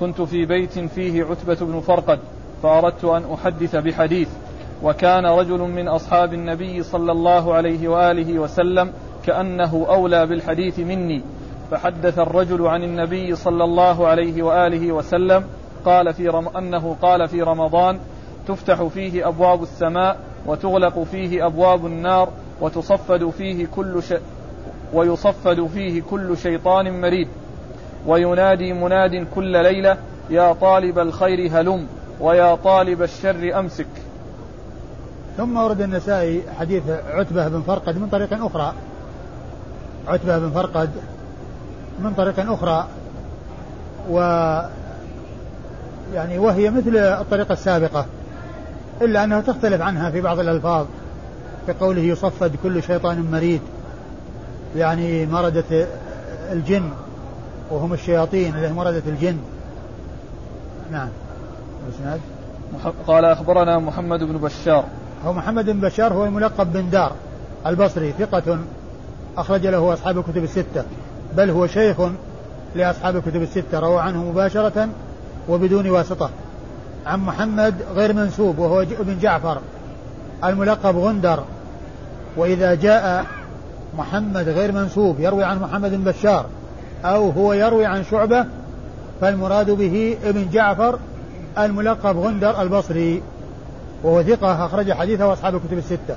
كنت 0.00 0.22
في 0.22 0.44
بيت 0.44 0.78
فيه 0.78 1.24
عتبة 1.24 1.66
بن 1.66 1.80
فرقد 1.80 2.18
فأردت 2.62 3.04
أن 3.04 3.24
أحدث 3.34 3.76
بحديث. 3.76 4.28
وكان 4.82 5.26
رجل 5.26 5.58
من 5.58 5.88
أصحاب 5.88 6.34
النبي 6.34 6.82
صلى 6.82 7.12
الله 7.12 7.54
عليه 7.54 7.88
وآله 7.88 8.38
وسلم 8.38 8.92
كأنه 9.26 9.86
أولى 9.88 10.26
بالحديث 10.26 10.78
مني. 10.78 11.22
فحدث 11.70 12.18
الرجل 12.18 12.66
عن 12.66 12.82
النبي 12.84 13.36
صلى 13.36 13.64
الله 13.64 14.06
عليه 14.06 14.42
وآله 14.42 14.92
وسلم 14.92 15.44
قال 15.84 16.14
في 16.14 16.28
رم 16.28 16.48
أنه 16.48 16.96
قال 17.02 17.28
في 17.28 17.42
رمضان 17.42 17.98
تفتح 18.48 18.82
فيه 18.82 19.28
أبواب 19.28 19.62
السماء 19.62 20.16
وتغلق 20.46 21.02
فيه 21.02 21.46
أبواب 21.46 21.86
النار 21.86 22.28
وتصفد 22.60 23.30
فيه 23.30 23.66
كل 23.66 24.02
ش... 24.02 24.14
ويصفد 24.94 25.66
فيه 25.66 26.02
كل 26.02 26.36
شيطان 26.36 27.00
مريد. 27.00 27.28
وينادي 28.06 28.72
مناد 28.72 29.26
كل 29.34 29.62
ليلة 29.62 29.96
يا 30.30 30.52
طالب 30.52 30.98
الخير 30.98 31.60
هلم 31.60 31.86
ويا 32.20 32.54
طالب 32.54 33.02
الشر 33.02 33.58
أمسك. 33.58 33.86
ثم 35.36 35.56
ورد 35.56 35.80
النسائي 35.80 36.42
حديث 36.58 36.82
عتبة 37.08 37.48
بن 37.48 37.60
فرقد 37.60 37.98
من 37.98 38.08
طريق 38.08 38.44
أخرى. 38.44 38.74
عتبة 40.08 40.38
بن 40.38 40.50
فرقد 40.50 40.90
من 42.02 42.14
طريق 42.14 42.50
أخرى 42.52 42.86
و 44.10 44.18
يعني 46.14 46.38
وهي 46.38 46.70
مثل 46.70 46.96
الطريقة 46.96 47.52
السابقة 47.52 48.06
إلا 49.02 49.24
أنها 49.24 49.40
تختلف 49.40 49.80
عنها 49.80 50.10
في 50.10 50.20
بعض 50.20 50.38
الألفاظ 50.38 50.86
كقوله 51.68 52.00
يصفد 52.00 52.56
كل 52.62 52.82
شيطان 52.82 53.30
مريد 53.32 53.60
يعني 54.76 55.26
مردة 55.26 55.86
الجن. 56.52 56.90
وهم 57.70 57.92
الشياطين 57.92 58.56
التي 58.56 58.72
مردة 58.72 59.02
الجن. 59.06 59.38
نعم. 60.92 61.08
الاسناد 61.88 62.20
قال 63.06 63.24
أخبرنا 63.24 63.78
محمد 63.78 64.24
بن 64.24 64.38
بشار. 64.38 64.84
هو 65.24 65.32
محمد 65.32 65.64
بن 65.64 65.80
بشار 65.80 66.12
هو 66.12 66.24
الملقب 66.24 66.72
بن 66.72 66.90
دار 66.90 67.12
البصري 67.66 68.12
ثقة 68.12 68.58
أخرج 69.36 69.66
له 69.66 69.92
أصحاب 69.92 70.18
الكتب 70.18 70.44
الستة 70.44 70.84
بل 71.36 71.50
هو 71.50 71.66
شيخ 71.66 71.96
لأصحاب 72.74 73.16
الكتب 73.16 73.42
الستة 73.42 73.78
روى 73.78 74.00
عنه 74.00 74.24
مباشرة 74.24 74.88
وبدون 75.48 75.90
واسطة. 75.90 76.30
عن 77.06 77.20
محمد 77.20 77.74
غير 77.94 78.12
منسوب 78.12 78.58
وهو 78.58 78.80
ابن 78.80 79.18
جعفر 79.18 79.60
الملقب 80.44 80.96
غندر. 80.96 81.44
وإذا 82.36 82.74
جاء 82.74 83.26
محمد 83.98 84.48
غير 84.48 84.72
منسوب 84.72 85.20
يروي 85.20 85.44
عن 85.44 85.60
محمد 85.60 85.90
بن 85.90 86.04
بشار. 86.04 86.46
أو 87.04 87.30
هو 87.30 87.52
يروي 87.52 87.86
عن 87.86 88.04
شعبة 88.04 88.46
فالمراد 89.20 89.70
به 89.70 90.16
ابن 90.24 90.50
جعفر 90.50 90.98
الملقب 91.58 92.16
غندر 92.16 92.62
البصري 92.62 93.22
وهو 94.02 94.22
ثقة 94.22 94.66
أخرج 94.66 94.92
حديثه 94.92 95.32
أصحاب 95.32 95.54
الكتب 95.54 95.78
الستة. 95.78 96.16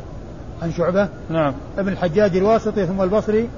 عن 0.62 0.72
شعبة 0.72 1.08
نعم. 1.30 1.54
ابن 1.78 1.92
الحجاج 1.92 2.38
الواسطي 2.38 2.86
ثم 2.86 3.02
البصري 3.02 3.50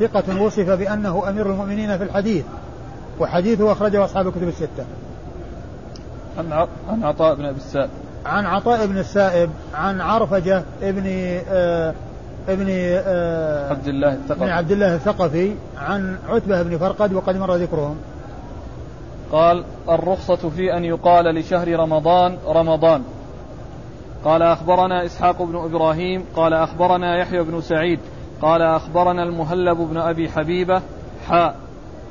ثقة 0.00 0.42
وصف 0.42 0.70
بأنه 0.70 1.28
أمير 1.28 1.46
المؤمنين 1.46 1.98
في 1.98 2.04
الحديث 2.04 2.44
وحديثه 3.20 3.72
أخرجه 3.72 4.04
أصحاب 4.04 4.28
الكتب 4.28 4.48
الستة. 4.48 4.84
عن 6.38 6.66
عن 6.88 7.04
عطاء 7.04 7.34
بن 7.34 7.44
أبي 7.44 7.56
السائب. 7.56 7.90
عن 8.26 8.46
عطاء 8.46 8.86
بن 8.86 8.98
السائب 8.98 9.50
عن 9.74 10.00
عرفجة 10.00 10.62
ابن 10.82 11.02
آه 11.48 11.94
ابن 12.48 12.66
آه 12.70 13.70
عبد 13.70 13.88
الله 13.88 14.12
الثقفي. 14.12 14.42
ابن 14.42 14.50
عبد 14.50 14.70
الله 14.70 14.94
الثقفي 14.94 15.54
عن 15.78 16.18
عتبة 16.28 16.62
بن 16.62 16.78
فرقد 16.78 17.12
وقد 17.12 17.36
مر 17.36 17.54
ذكرهم. 17.54 17.96
قال 19.32 19.64
الرخصة 19.88 20.48
في 20.48 20.76
أن 20.76 20.84
يقال 20.84 21.34
لشهر 21.34 21.68
رمضان 21.68 22.38
رمضان. 22.46 23.02
قال 24.24 24.42
أخبرنا 24.42 25.04
إسحاق 25.04 25.42
بن 25.42 25.56
إبراهيم 25.56 26.24
قال 26.36 26.54
أخبرنا 26.54 27.18
يحيى 27.18 27.42
بن 27.42 27.60
سعيد 27.60 28.00
قال 28.42 28.62
أخبرنا 28.62 29.22
المهلب 29.22 29.76
بن 29.76 29.96
أبي 29.96 30.28
حبيبة 30.28 30.82
حاء 31.28 31.54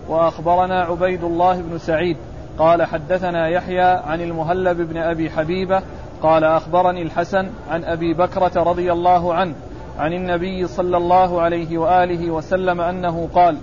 وأخبرنا 0.08 0.82
عبيد 0.82 1.24
الله 1.24 1.62
بن 1.62 1.78
سعيد 1.78 2.18
قال 2.60 2.84
حدثنا 2.84 3.48
يحيى 3.48 3.82
عن 3.82 4.22
المهلب 4.22 4.82
بن 4.82 4.98
أبي 4.98 5.30
حبيبة 5.30 5.82
قال 6.24 6.44
أخبرني 6.44 7.02
الحسن 7.02 7.50
عن 7.70 7.84
أبي 7.84 8.14
بكرة 8.14 8.64
رضي 8.64 8.92
الله 8.92 9.34
عنه 9.34 9.56
عن 10.02 10.14
النبي 10.14 10.68
صلى 10.68 10.98
الله 10.98 11.42
عليه 11.42 11.78
وآله 11.78 12.32
وسلم 12.32 12.82
أنه 12.82 13.30
قال 13.36 13.58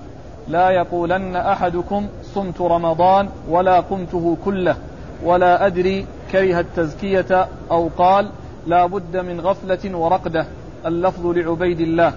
لا 0.49 0.71
يقولن 0.71 1.37
أحدكم 1.37 2.07
صمت 2.35 2.61
رمضان 2.61 3.29
ولا 3.49 3.81
قمته 3.81 4.37
كله 4.45 4.77
ولا 5.25 5.67
أدري 5.67 6.07
كره 6.33 6.61
التزكية 6.61 7.49
أو 7.71 7.91
قال 7.99 8.31
لا 8.67 8.87
بد 8.87 9.17
من 9.17 9.41
غفلة 9.41 9.99
ورقدة 9.99 10.47
اللفظ 10.87 11.27
لعبيد 11.27 11.81
الله. 11.81 12.13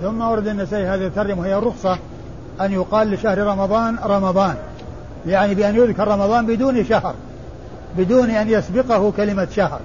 ثم 0.00 0.20
ورد 0.20 0.46
النسائي 0.46 0.86
هذه 0.86 1.06
الترجمة 1.06 1.40
وهي 1.40 1.58
الرخصة 1.58 1.98
أن 2.60 2.72
يقال 2.72 3.10
لشهر 3.10 3.38
رمضان 3.38 3.96
رمضان 4.04 4.54
يعني 5.26 5.54
بأن 5.54 5.76
يذكر 5.76 6.08
رمضان 6.08 6.46
بدون 6.46 6.84
شهر 6.84 7.14
بدون 7.98 8.30
أن 8.30 8.48
يسبقه 8.48 9.12
كلمة 9.16 9.48
شهر. 9.56 9.80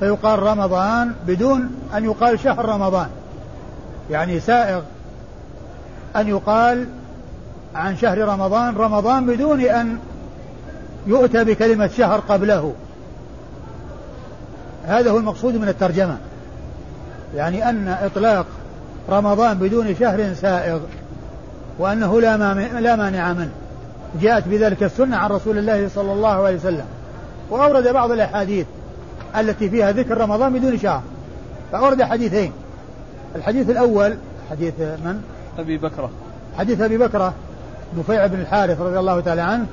فيقال 0.00 0.38
رمضان 0.38 1.12
بدون 1.26 1.70
أن 1.96 2.04
يقال 2.04 2.40
شهر 2.40 2.64
رمضان. 2.64 3.08
يعني 4.10 4.40
سائغ 4.40 4.80
أن 6.16 6.28
يقال 6.28 6.86
عن 7.74 7.96
شهر 7.96 8.18
رمضان 8.18 8.76
رمضان 8.76 9.26
بدون 9.26 9.60
أن 9.60 9.98
يؤتى 11.06 11.44
بكلمة 11.44 11.86
شهر 11.86 12.20
قبله. 12.20 12.72
هذا 14.86 15.10
هو 15.10 15.18
المقصود 15.18 15.54
من 15.54 15.68
الترجمة. 15.68 16.16
يعني 17.36 17.70
أن 17.70 17.88
إطلاق 17.88 18.46
رمضان 19.10 19.58
بدون 19.58 19.94
شهر 20.00 20.34
سائغ 20.34 20.80
وأنه 21.78 22.20
لا 22.20 22.36
لا 22.80 22.96
مانع 22.96 23.32
منه. 23.32 23.50
جاءت 24.20 24.48
بذلك 24.48 24.82
السنة 24.82 25.16
عن 25.16 25.30
رسول 25.30 25.58
الله 25.58 25.88
صلى 25.94 26.12
الله 26.12 26.46
عليه 26.46 26.56
وسلم. 26.56 26.84
وأورد 27.50 27.88
بعض 27.88 28.10
الأحاديث. 28.10 28.66
التي 29.36 29.70
فيها 29.70 29.92
ذكر 29.92 30.18
رمضان 30.18 30.52
بدون 30.52 30.78
شهر 30.78 31.02
فأورد 31.72 32.02
حديثين. 32.02 32.52
الحديث 33.36 33.70
الأول 33.70 34.16
حديث 34.50 34.80
من؟ 34.80 35.22
أبي 35.58 35.78
بكرة. 35.78 36.10
حديث 36.58 36.80
أبي 36.80 36.98
بكرة 36.98 37.34
نفيع 37.98 38.26
بن 38.26 38.40
الحارث 38.40 38.80
رضي 38.80 38.98
الله 38.98 39.20
تعالى 39.20 39.40
عنه 39.40 39.66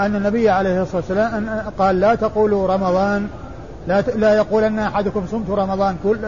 أن 0.00 0.16
النبي 0.16 0.50
عليه 0.50 0.82
الصلاة 0.82 0.96
والسلام 0.96 1.62
قال 1.78 2.00
لا 2.00 2.14
تقولوا 2.14 2.66
رمضان 2.66 3.28
لا 3.88 4.00
لا 4.00 4.34
يقولن 4.34 4.78
أحدكم 4.78 5.26
صمت 5.30 5.50
رمضان 5.50 5.96
كل 6.04 6.18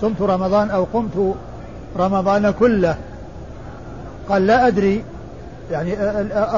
صمت 0.00 0.22
رمضان 0.22 0.70
أو 0.70 0.86
قمت 0.92 1.34
رمضان 1.96 2.50
كله. 2.50 2.96
قال 4.28 4.46
لا 4.46 4.66
أدري. 4.66 5.04
يعني 5.70 5.94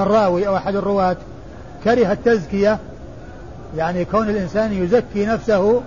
الراوي 0.02 0.48
أو 0.48 0.56
أحد 0.56 0.74
الرواة 0.76 1.16
كره 1.84 2.12
التزكية 2.12 2.78
يعني 3.76 4.04
كون 4.04 4.28
الإنسان 4.28 4.72
يزكي 4.72 5.26
نفسه 5.26 5.80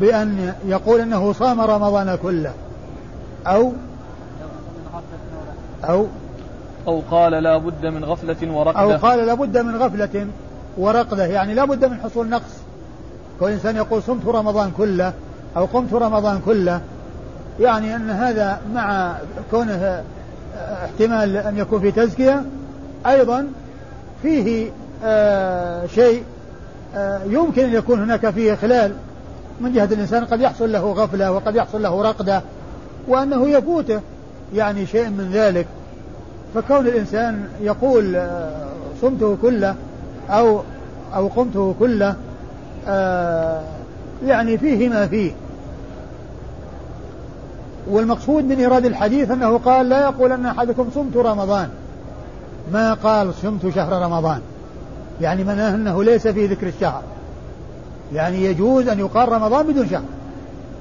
بأن 0.00 0.54
يقول 0.66 1.00
أنه 1.00 1.32
صام 1.32 1.60
رمضان 1.60 2.18
كله 2.22 2.52
أو 3.46 3.72
أو 5.84 6.06
أو 6.86 7.02
قال 7.10 7.32
لا 7.32 7.58
بد 7.58 7.86
من 7.86 8.04
غفلة 8.04 8.52
ورقدة. 8.52 8.80
أو 8.80 8.96
قال 8.96 9.26
لا 9.26 9.34
بد 9.34 9.58
من 9.58 9.76
غفلة 9.76 10.26
ورقدة 10.78 11.26
يعني 11.26 11.54
لا 11.54 11.64
بد 11.64 11.84
من 11.84 12.00
حصول 12.00 12.28
نقص. 12.28 12.60
كل 13.40 13.48
إنسان 13.50 13.76
يقول 13.76 14.02
صمت 14.02 14.26
رمضان 14.26 14.70
كله 14.76 15.12
أو 15.56 15.64
قمت 15.64 15.92
رمضان 15.94 16.40
كله 16.46 16.80
يعني 17.60 17.96
أن 17.96 18.10
هذا 18.10 18.60
مع 18.74 19.14
كونه 19.50 20.02
احتمال 20.84 21.36
أن 21.36 21.58
يكون 21.58 21.80
في 21.80 21.90
تزكية 21.90 22.42
أيضا 23.06 23.46
فيه 24.22 24.70
آه 25.04 25.86
شيء 25.86 26.24
يمكن 27.26 27.64
أن 27.64 27.72
يكون 27.72 28.02
هناك 28.02 28.30
فيه 28.30 28.54
خلال 28.54 28.92
من 29.60 29.72
جهة 29.72 29.84
الإنسان 29.84 30.24
قد 30.24 30.40
يحصل 30.40 30.72
له 30.72 30.92
غفلة 30.92 31.32
وقد 31.32 31.56
يحصل 31.56 31.82
له 31.82 32.02
رقدة 32.02 32.42
وأنه 33.08 33.48
يفوته 33.48 34.00
يعني 34.54 34.86
شيء 34.86 35.08
من 35.08 35.30
ذلك. 35.32 35.66
فكون 36.54 36.86
الإنسان 36.86 37.48
يقول 37.60 38.16
آه، 38.16 38.66
صمته 39.02 39.36
كله 39.42 39.74
أو 40.30 40.60
أو 41.14 41.28
قمته 41.28 41.74
كله 41.78 42.14
آه، 42.88 43.62
يعني 44.26 44.58
فيه 44.58 44.88
ما 44.88 45.06
فيه. 45.06 45.32
والمقصود 47.90 48.44
من 48.44 48.58
إيراد 48.58 48.84
الحديث 48.84 49.30
أنه 49.30 49.58
قال 49.58 49.88
لا 49.88 50.00
يقول 50.00 50.32
أن 50.32 50.46
أحدكم 50.46 50.88
صمت 50.94 51.16
رمضان. 51.16 51.68
ما 52.72 52.94
قال 52.94 53.34
صمت 53.34 53.74
شهر 53.74 54.02
رمضان؟ 54.02 54.40
يعني 55.20 55.44
معناه 55.44 55.74
أنه 55.74 56.04
ليس 56.04 56.28
في 56.28 56.46
ذكر 56.46 56.66
الشهر. 56.66 57.02
يعني 58.12 58.44
يجوز 58.44 58.88
أن 58.88 58.98
يقال 58.98 59.28
رمضان 59.28 59.66
بدون 59.66 59.88
شهر. 59.88 60.02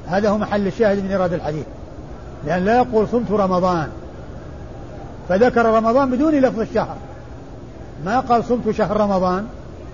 هذا 0.07 0.29
هو 0.29 0.37
محل 0.37 0.67
الشاهد 0.67 1.03
من 1.03 1.11
إيراد 1.11 1.33
الحديث. 1.33 1.65
لأن 2.45 2.65
لا 2.65 2.75
يقول 2.77 3.07
صمت 3.07 3.31
رمضان. 3.31 3.87
فذكر 5.29 5.65
رمضان 5.65 6.09
بدون 6.09 6.33
لفظ 6.33 6.59
الشهر. 6.59 6.95
ما 8.05 8.19
قال 8.19 8.43
صمت 8.43 8.71
شهر 8.71 8.97
رمضان. 8.97 9.45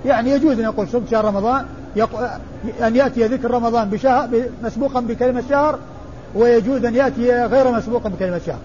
يعني 0.05 0.29
يجوز 0.29 0.59
أن 0.59 0.63
يقول 0.63 0.87
صمت 0.87 1.09
شهر 1.11 1.25
رمضان. 1.25 1.65
أن 2.81 2.95
يأتي 2.95 3.27
ذكر 3.27 3.51
رمضان 3.51 3.89
بشهر 3.89 4.29
مسبوقا 4.63 4.99
بكلمة 4.99 5.43
شهر 5.49 5.79
ويجوز 6.35 6.85
أن 6.85 6.95
يأتي 6.95 7.45
غير 7.45 7.71
مسبوقا 7.71 8.09
بكلمة 8.09 8.41
شهر. 8.45 8.59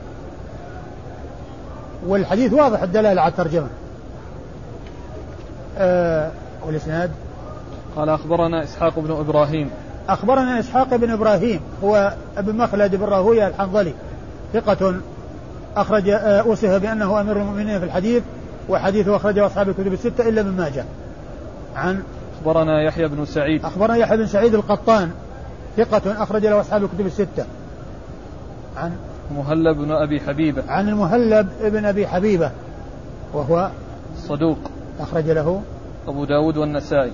والحديث 2.07 2.53
واضح 2.53 2.83
الدلالة 2.83 3.21
على 3.21 3.31
الترجمة. 3.31 3.67
آه 5.81 6.31
والإسناد 6.67 7.11
قال 7.97 8.09
أخبرنا 8.09 8.65
إسحاق 8.65 8.99
بن 8.99 9.11
إبراهيم. 9.11 9.71
أخبرنا 10.09 10.61
إسحاق 10.61 10.97
بن 10.97 11.11
إبراهيم 11.11 11.61
هو 11.85 12.13
أبن 12.37 12.57
مخلد 12.57 12.97
بن 12.97 13.05
راهوية 13.05 13.47
الحنظلي 13.47 13.95
ثقة 14.53 14.95
أخرج 15.77 16.09
آه، 16.09 16.47
وصف 16.47 16.83
بأنه 16.83 17.21
أمير 17.21 17.37
المؤمنين 17.37 17.79
في 17.79 17.85
الحديث 17.85 18.23
وحديثه 18.69 19.17
أخرجه 19.17 19.47
أصحاب 19.47 19.69
الكتب 19.69 19.93
الستة 19.93 20.29
إلا 20.29 20.43
من 20.43 20.57
ماجه. 20.57 20.85
عن؟ 21.77 22.03
أخبرنا 22.39 22.83
يحيى 22.83 23.09
بن 23.09 23.25
سعيد. 23.25 23.65
أخبرنا 23.65 23.97
يحيى 23.97 24.17
بن 24.17 24.27
سعيد 24.27 24.55
القطان 24.55 25.11
ثقة 25.77 26.23
أخرج 26.23 26.47
له 26.47 26.61
أصحاب 26.61 26.85
الكتب 26.85 27.07
الستة. 27.07 27.45
عن؟ 28.77 28.93
مهلب 29.37 29.77
بن 29.77 29.93
أبي 29.93 30.21
حبيبة. 30.21 30.63
عن 30.69 30.89
المهلب 30.89 31.49
بن 31.61 31.85
أبي 31.85 32.07
حبيبة 32.07 32.51
وهو 33.33 33.71
صدوق. 34.17 34.59
أخرج 35.03 35.31
له 35.31 35.63
أبو 36.09 36.25
داود 36.25 36.57
والنسائي. 36.57 37.13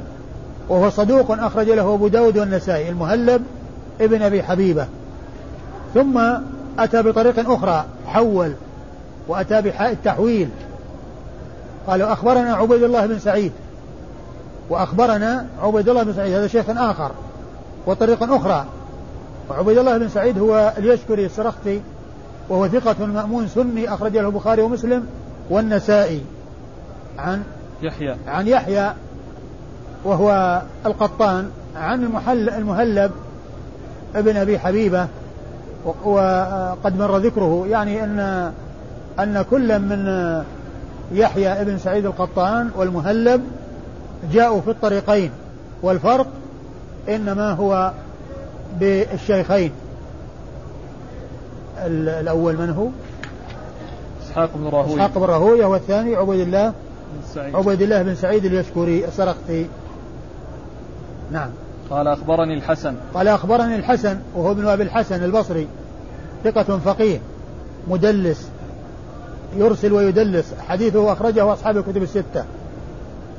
وهو 0.68 0.90
صدوق 0.90 1.30
أخرج 1.30 1.70
له 1.70 1.94
أبو 1.94 2.08
داود 2.08 2.38
والنسائي 2.38 2.88
المهلب 2.88 3.42
ابن 4.00 4.22
أبي 4.22 4.42
حبيبة. 4.42 4.86
ثم 5.94 6.20
أتى 6.78 7.02
بطريق 7.02 7.50
أخرى 7.50 7.84
حول 8.06 8.52
وأتى 9.28 9.62
بحاء 9.62 9.92
التحويل. 9.92 10.48
قال 11.86 12.02
أخبرنا 12.02 12.54
عبيد 12.54 12.82
الله 12.82 13.06
بن 13.06 13.18
سعيد. 13.18 13.52
وأخبرنا 14.70 15.46
عبيد 15.62 15.88
الله 15.88 16.02
بن 16.02 16.12
سعيد 16.12 16.34
هذا 16.34 16.46
شيخ 16.46 16.70
آخر 16.70 17.10
وطريق 17.86 18.32
أخرى. 18.32 18.64
وعبيد 19.50 19.78
الله 19.78 19.98
بن 19.98 20.08
سعيد 20.08 20.38
هو 20.38 20.72
اليشكري 20.78 21.26
السرختي 21.26 21.80
وهو 22.48 22.68
ثقة 22.68 23.06
مأمون 23.06 23.48
سني 23.48 23.94
أخرج 23.94 24.16
له 24.16 24.28
البخاري 24.28 24.62
ومسلم 24.62 25.06
والنسائي. 25.50 26.20
عن 27.18 27.42
يحيى. 27.82 28.16
عن 28.26 28.46
يحيى 28.46 28.92
وهو 30.04 30.62
القطان 30.86 31.50
عن 31.76 32.02
المحل 32.04 32.48
المهلب 32.48 33.10
ابن 34.14 34.36
أبي 34.36 34.58
حبيبة 34.58 35.08
وقد 36.04 36.98
مر 36.98 37.16
ذكره 37.16 37.66
يعني 37.70 38.04
أن 38.04 38.52
أن 39.18 39.44
كل 39.50 39.78
من 39.78 40.06
يحيى 41.12 41.48
ابن 41.48 41.78
سعيد 41.78 42.06
القطان 42.06 42.70
والمهلب 42.76 43.42
جاءوا 44.32 44.60
في 44.60 44.70
الطريقين 44.70 45.30
والفرق 45.82 46.26
إنما 47.08 47.52
هو 47.52 47.92
بالشيخين. 48.80 49.72
الأول 51.86 52.56
من 52.56 52.70
هو؟ 52.70 52.88
إسحاق 54.26 54.50
بن 54.54 54.68
راهويه 54.68 54.94
إسحاق 54.94 55.18
بن 55.18 55.24
راهويه 55.24 55.66
والثاني 55.66 56.16
عبيد 56.16 56.40
الله 56.40 56.72
سعيد. 57.34 57.56
عبيد 57.56 57.82
الله 57.82 58.02
بن 58.02 58.14
سعيد 58.14 58.44
اليشكري 58.44 59.04
السرختي 59.04 59.66
نعم. 61.30 61.48
قال 61.90 62.08
أخبرني 62.08 62.54
الحسن. 62.54 62.94
قال 63.14 63.28
أخبرني 63.28 63.76
الحسن 63.76 64.18
وهو 64.34 64.50
ابن 64.52 64.68
أبي 64.68 64.82
الحسن 64.82 65.24
البصري. 65.24 65.68
ثقة 66.44 66.78
فقيه 66.78 67.18
مدلس 67.88 68.48
يرسل 69.56 69.92
ويدلس. 69.92 70.54
حديثه 70.68 71.12
أخرجه 71.12 71.52
أصحاب 71.52 71.76
الكتب 71.76 72.02
الستة. 72.02 72.44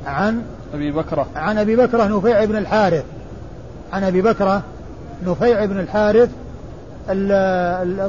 عن 0.05 0.41
أبي 0.73 0.91
بكرة. 0.91 1.27
عن 1.35 1.57
أبي 1.57 1.75
بكرة 1.75 2.03
نفيع 2.03 2.45
بن 2.45 2.55
الحارث. 2.55 3.03
عن 3.93 4.03
أبي 4.03 4.21
بكرة 4.21 4.63
نفيع 5.25 5.65
بن 5.65 5.79
الحارث 5.79 6.29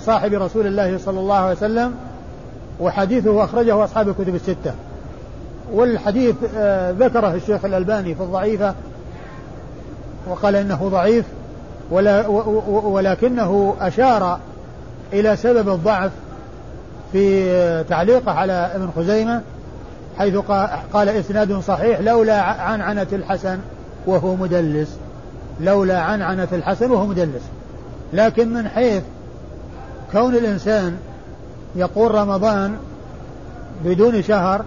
صاحب 0.05 0.33
رسول 0.33 0.66
الله 0.66 0.99
صلى 0.99 1.21
الله 1.21 1.35
عليه 1.35 1.57
وسلم 1.57 1.94
وحديثه 2.81 3.44
أخرجه 3.44 3.85
أصحاب 3.85 4.09
الكتب 4.09 4.35
الستة. 4.35 4.75
والحديث 5.72 6.35
آه، 6.57 6.90
ذكره 6.90 7.35
الشيخ 7.35 7.64
الألباني 7.64 8.14
في 8.14 8.22
الضعيفة 8.22 8.74
وقال 10.28 10.57
إنه 10.57 10.88
ضعيف 10.88 11.24
ولا 11.90 12.26
ولكنه 12.66 13.76
أشار 13.81 14.38
إلى 15.12 15.37
سبب 15.37 15.68
الضعف 15.68 16.11
في 17.12 17.85
تعليقه 17.88 18.33
على 18.33 18.52
ابن 18.52 18.90
خزيمة 18.96 19.42
حيث 20.18 20.37
قال 20.92 21.09
إسناد 21.09 21.61
صحيح 21.61 22.00
لولا 22.00 22.42
عنعنة 22.42 23.07
الحسن 23.12 23.59
وهو 24.07 24.37
مدلس 24.37 24.96
لولا 25.61 25.98
عنعنة 26.00 26.48
الحسن 26.52 26.90
وهو 26.90 27.07
مدلس. 27.07 27.42
لكن 28.12 28.54
من 28.54 28.68
حيث 28.68 29.02
كون 30.12 30.35
الإنسان 30.35 30.96
يقول 31.76 32.14
رمضان 32.14 32.76
بدون 33.85 34.22
شهر 34.22 34.64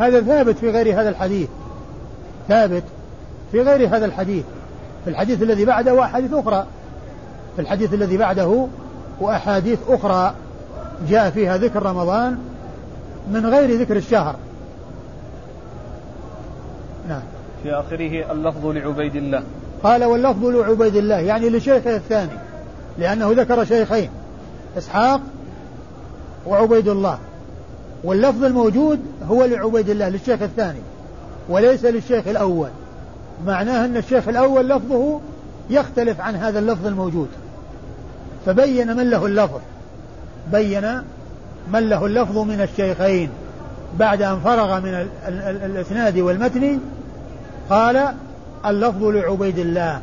هذا 0.00 0.20
ثابت 0.20 0.58
في 0.58 0.70
غير 0.70 1.00
هذا 1.00 1.08
الحديث. 1.08 1.48
ثابت 2.48 2.82
في 3.52 3.62
غير 3.62 3.96
هذا 3.96 4.06
الحديث. 4.06 4.44
في 5.04 5.10
الحديث 5.10 5.42
الذي 5.42 5.64
بعده 5.64 5.94
وأحاديث 5.94 6.34
أخرى. 6.34 6.66
في 7.56 7.62
الحديث 7.62 7.94
الذي 7.94 8.16
بعده 8.16 8.66
وأحاديث 9.20 9.78
أخرى. 9.88 10.34
جاء 11.08 11.30
فيها 11.30 11.56
ذكر 11.56 11.82
رمضان 11.82 12.38
من 13.32 13.46
غير 13.46 13.80
ذكر 13.80 13.96
الشهر. 13.96 14.36
نعم. 17.08 17.22
في 17.62 17.72
آخره 17.72 18.32
اللفظ 18.32 18.66
لعبيد 18.66 19.16
الله. 19.16 19.42
قال 19.82 20.04
واللفظ 20.04 20.44
لعبيد 20.44 20.96
الله 20.96 21.18
يعني 21.18 21.48
لشيخه 21.48 21.96
الثاني 21.96 22.32
لأنه 22.98 23.32
ذكر 23.32 23.64
شيخين 23.64 24.10
إسحاق 24.78 25.20
وعبيد 26.46 26.88
الله. 26.88 27.18
واللفظ 28.04 28.44
الموجود 28.44 29.00
هو 29.28 29.44
لعبيد 29.44 29.90
الله 29.90 30.08
للشيخ 30.08 30.42
الثاني 30.42 30.80
وليس 31.48 31.84
للشيخ 31.84 32.28
الأول. 32.28 32.68
معناه 33.46 33.84
أن 33.84 33.96
الشيخ 33.96 34.28
الأول 34.28 34.68
لفظه 34.68 35.20
يختلف 35.70 36.20
عن 36.20 36.36
هذا 36.36 36.58
اللفظ 36.58 36.86
الموجود. 36.86 37.28
فبين 38.46 38.96
من 38.96 39.10
له 39.10 39.26
اللفظ. 39.26 39.60
بين 40.52 41.02
من 41.72 41.88
له 41.88 42.06
اللفظ 42.06 42.38
من 42.38 42.60
الشيخين. 42.60 43.30
بعد 43.98 44.22
أن 44.22 44.40
فرغ 44.40 44.80
من 44.80 45.08
الإسناد 45.64 46.18
والمتن 46.18 46.78
قال 47.70 48.08
اللفظ 48.66 49.04
لعبيد 49.04 49.58
الله. 49.58 50.00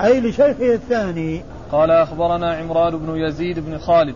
أي 0.00 0.20
لشيخه 0.20 0.74
الثاني. 0.74 1.42
قال 1.72 1.90
أخبرنا 1.90 2.52
عمران 2.52 2.98
بن 2.98 3.16
يزيد 3.16 3.58
بن 3.58 3.78
خالد. 3.78 4.14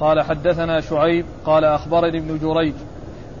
قال 0.00 0.22
حدثنا 0.22 0.80
شعيب 0.80 1.26
قال 1.44 1.64
أخبرني 1.64 2.18
ابن 2.18 2.38
جريج 2.38 2.74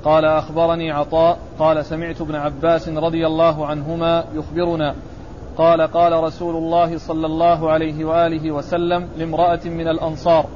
قال 0.04 0.24
أخبرني 0.24 0.92
عطاء 0.92 1.38
قال 1.58 1.84
سمعت 1.84 2.20
ابن 2.20 2.34
عباس 2.34 2.88
رضي 2.88 3.26
الله 3.26 3.66
عنهما 3.66 4.24
يخبرنا 4.34 4.94
قال 5.56 5.82
قال 5.82 6.12
رسول 6.12 6.56
الله 6.56 6.98
صلى 6.98 7.26
الله 7.26 7.70
عليه 7.70 8.04
وآله 8.04 8.50
وسلم 8.50 9.08
لامرأة 9.16 9.60
من 9.64 9.88
الأنصار 9.88 10.46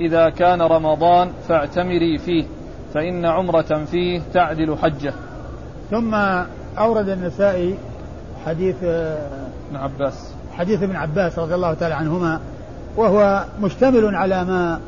إذا 0.00 0.30
كان 0.30 0.62
رمضان 0.62 1.30
فاعتمري 1.48 2.18
فيه 2.18 2.44
فإن 2.94 3.24
عمرة 3.24 3.84
فيه 3.84 4.20
تعدل 4.34 4.76
حجة. 4.82 5.14
ثم 5.90 6.14
أورد 6.78 7.08
النسائي 7.08 7.78
حديث 8.46 8.76
ابن 8.84 9.76
عباس. 9.76 10.34
حديث 10.52 10.82
ابن 10.82 10.96
عباس 10.96 11.38
رضي 11.38 11.54
الله 11.54 11.74
تعالى 11.74 11.94
عنهما 11.94 12.40
وهو 12.96 13.44
مشتمل 13.60 14.14
على 14.14 14.44
ما 14.44 14.80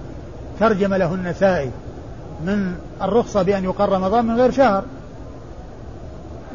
ترجم 0.61 0.95
له 0.95 1.15
النسائي 1.15 1.71
من 2.47 2.75
الرخصة 3.03 3.43
بأن 3.43 3.65
يقر 3.65 3.89
رمضان 3.89 4.25
من 4.25 4.37
غير 4.37 4.51
شهر. 4.51 4.85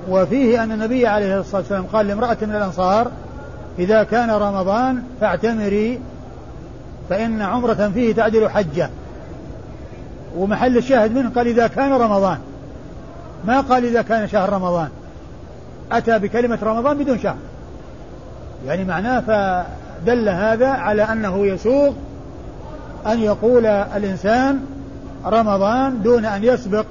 وفيه 0.10 0.64
أن 0.64 0.72
النبي 0.72 1.08
عليه 1.08 1.40
الصلاة 1.40 1.62
والسلام 1.62 1.86
قال 1.86 2.08
لامرأة 2.08 2.38
من 2.42 2.56
الأنصار 2.56 3.12
إذا 3.80 4.04
كان 4.04 4.32
رمضان 4.32 5.04
فاعتمري 5.22 6.00
فإن 7.10 7.42
عمرة 7.42 7.92
فيه 7.94 8.14
تعدل 8.14 8.50
حجة. 8.50 8.90
ومحل 10.38 10.78
الشاهد 10.78 11.16
منه 11.16 11.30
قال 11.30 11.48
إذا 11.48 11.68
كان 11.68 11.94
رمضان. 11.94 12.38
ما 13.46 13.62
قال 13.62 13.86
إذا 13.86 14.02
كان 14.02 14.28
شهر 14.28 14.54
رمضان. 14.54 14.90
أتى 15.92 16.20
بكلمة 16.20 16.60
رمضان 16.64 16.98
بدون 16.98 17.20
شهر. 17.20 17.38
يعني 18.66 18.84
معناه 18.84 19.20
فدل 19.20 20.30
هذا 20.30 20.68
على 20.68 21.04
أنه 21.04 21.46
يسوغ 21.46 21.94
أن 23.08 23.20
يقول 23.20 23.66
الإنسان 23.66 24.60
رمضان 25.26 26.02
دون 26.02 26.26
أن 26.26 26.44
يسبق 26.44 26.86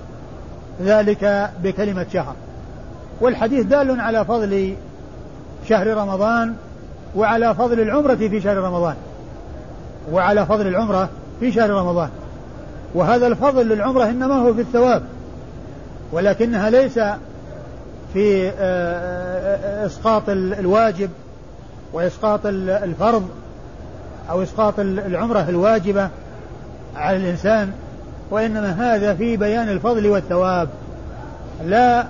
ذلك 0.82 1.50
بكلمة 1.62 2.06
شهر. 2.12 2.34
والحديث 3.20 3.66
دال 3.66 4.00
على 4.00 4.24
فضل 4.24 4.74
شهر 5.68 5.86
رمضان 5.86 6.54
وعلى 7.16 7.54
فضل 7.54 7.80
العمرة 7.80 8.14
في 8.14 8.40
شهر 8.40 8.56
رمضان. 8.56 8.94
وعلى 10.12 10.46
فضل 10.46 10.66
العمرة 10.66 11.08
في 11.40 11.52
شهر 11.52 11.70
رمضان. 11.70 12.08
وهذا 12.94 13.26
الفضل 13.26 13.68
للعمرة 13.68 14.04
إنما 14.04 14.34
هو 14.34 14.54
في 14.54 14.60
الثواب. 14.60 15.02
ولكنها 16.12 16.70
ليس 16.70 17.00
في 18.12 18.52
إسقاط 19.86 20.22
الواجب 20.28 21.10
وإسقاط 21.92 22.40
الفرض 22.46 23.28
أو 24.30 24.42
إسقاط 24.42 24.80
العمرة 24.80 25.46
الواجبة 25.48 26.08
على 26.96 27.16
الإنسان 27.16 27.72
وإنما 28.30 28.70
هذا 28.70 29.14
في 29.14 29.36
بيان 29.36 29.68
الفضل 29.68 30.06
والثواب. 30.06 30.68
لا 31.64 32.06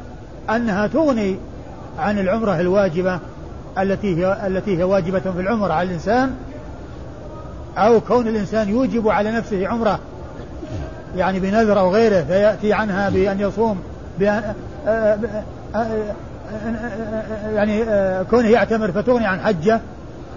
أنها 0.51 0.87
تغني 0.87 1.37
عن 1.99 2.19
العمرة 2.19 2.61
الواجبة 2.61 3.19
التي 3.79 4.17
هي 4.17 4.47
التي 4.47 4.79
هي 4.79 4.85
واجبة 4.85 5.21
في 5.21 5.41
العمر 5.41 5.73
على 5.73 5.89
الإنسان 5.89 6.35
أو 7.79 8.01
كون 8.01 8.29
الإنسان 8.29 8.69
يوجب 8.69 9.09
على 9.09 9.31
نفسه 9.33 9.69
عمرة 9.69 9.99
يعني 11.17 11.41
بنذر 11.41 11.79
أو 11.79 11.91
غيره 11.91 12.23
فيأتي 12.23 12.73
عنها 12.73 13.11
بأن 13.11 13.41
يصوم 13.41 13.81
بأن 14.19 14.55
يعني 17.55 17.85
كونه 18.31 18.49
يعتمر 18.49 18.93
فتغني 18.93 19.27
عن 19.27 19.41
حجة 19.41 19.81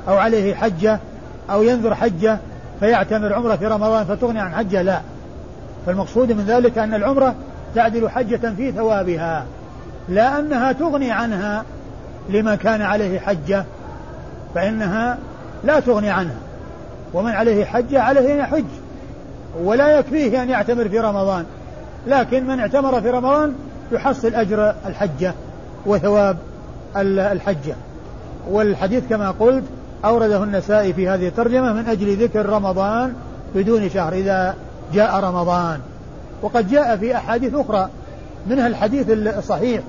أو 0.08 0.18
عليه 0.18 0.56
حجة 0.56 1.00
أو 1.50 1.64
ينذر 1.64 1.96
حجة 1.96 2.38
فيعتمر 2.80 3.34
عمرة 3.34 3.56
في 3.56 3.68
رمضان 3.68 4.06
فتغني 4.06 4.40
عن 4.40 4.54
حجة 4.54 4.82
لا. 4.82 5.02
فالمقصود 5.86 6.32
من 6.32 6.46
ذلك 6.46 6.78
أن 6.78 6.94
العمرة 6.94 7.36
تعدل 7.76 8.10
حجة 8.10 8.54
في 8.58 8.72
ثوابها 8.72 9.46
لا 10.10 10.40
أنها 10.40 10.72
تغني 10.72 11.12
عنها 11.12 11.64
لمن 12.30 12.56
كان 12.56 12.82
عليه 12.82 13.20
حجة 13.20 13.66
فإنها 14.56 15.18
لا 15.64 15.80
تغني 15.80 16.10
عنها. 16.10 16.38
ومن 17.14 17.32
عليه 17.32 17.66
حجة 17.66 18.02
عليه 18.02 18.34
أن 18.34 18.40
يحج 18.40 18.66
ولا 19.64 20.00
يكفيه 20.00 20.44
أن 20.44 20.50
يعتمر 20.50 20.90
في 20.90 21.00
رمضان. 21.00 21.46
لكن 22.08 22.48
من 22.48 22.60
اعتمر 22.60 23.02
في 23.02 23.10
رمضان 23.10 23.56
يحصل 23.92 24.36
أجر 24.36 24.74
الحجة 24.86 25.34
وثواب 25.86 26.38
الحجة. 26.98 27.76
والحديث 28.50 29.04
كما 29.10 29.32
قلت 29.32 29.64
أورده 30.06 30.44
النسائي 30.44 30.94
في 30.94 31.10
هذه 31.10 31.28
الترجمة 31.28 31.74
من 31.74 31.86
أجل 31.86 32.24
ذكر 32.24 32.46
رمضان 32.46 33.14
بدون 33.56 33.90
شهر 33.90 34.14
إذا 34.14 34.56
جاء 34.94 35.20
رمضان. 35.20 35.80
وقد 36.42 36.70
جاء 36.70 36.98
في 36.98 37.16
أحاديث 37.16 37.56
أخرى 37.56 37.90
منها 38.48 38.68
الحديث 38.68 39.06
الصحيح 39.10 39.82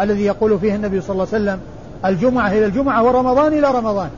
الذي 0.00 0.24
يقول 0.24 0.58
فيه 0.58 0.74
النبي 0.74 1.00
صلى 1.00 1.10
الله 1.10 1.26
عليه 1.32 1.44
وسلم 1.44 1.60
الجمعة 2.04 2.48
إلى 2.48 2.66
الجمعة 2.66 3.02
ورمضان 3.02 3.52
إلى 3.52 3.70
رمضان. 3.70 4.10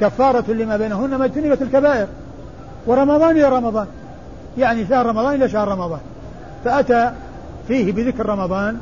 كفارة 0.00 0.50
لما 0.52 0.76
بينهن 0.76 1.14
ما 1.14 1.24
اجتنبت 1.24 1.62
الكبائر. 1.62 2.06
ورمضان 2.86 3.30
إلى 3.30 3.48
رمضان. 3.48 3.86
يعني 4.58 4.86
شهر 4.86 5.06
رمضان 5.06 5.34
إلى 5.34 5.48
شهر 5.48 5.68
رمضان. 5.68 6.00
فأتى 6.64 7.12
فيه 7.68 7.92
بذكر 7.92 8.26
رمضان 8.26 8.78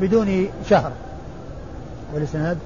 بدون 0.00 0.48
شهر. 0.70 0.92
والإسناد؟ 2.14 2.58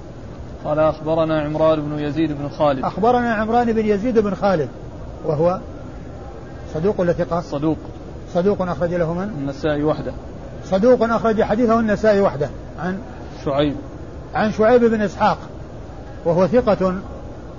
قال 0.65 0.79
أخبرنا 0.79 1.41
عمران 1.41 1.81
بن 1.81 1.99
يزيد 1.99 2.33
بن 2.33 2.49
خالد. 2.49 2.85
أخبرنا 2.85 3.35
عمران 3.35 3.73
بن 3.73 3.87
يزيد 3.87 4.19
بن 4.19 4.35
خالد 4.35 4.69
وهو 5.25 5.59
صدوق 6.75 7.01
ولا 7.01 7.13
ثقة؟ 7.13 7.41
صدوق. 7.41 7.77
صدوق 8.35 8.63
أخرج 8.63 8.95
له 8.95 9.15
من؟ 9.15 9.23
النسائي 9.23 9.83
وحده. 9.83 10.13
صدوق 10.65 11.03
أخرج 11.03 11.43
حديثه 11.43 11.81
النسائي 11.81 12.21
وحده. 12.21 12.51
عن 12.81 12.99
شعيب. 13.45 13.77
عن 14.35 14.53
شعيب 14.53 14.85
بن 14.85 15.01
إسحاق 15.01 15.39
وهو 16.25 16.47
ثقة 16.47 16.95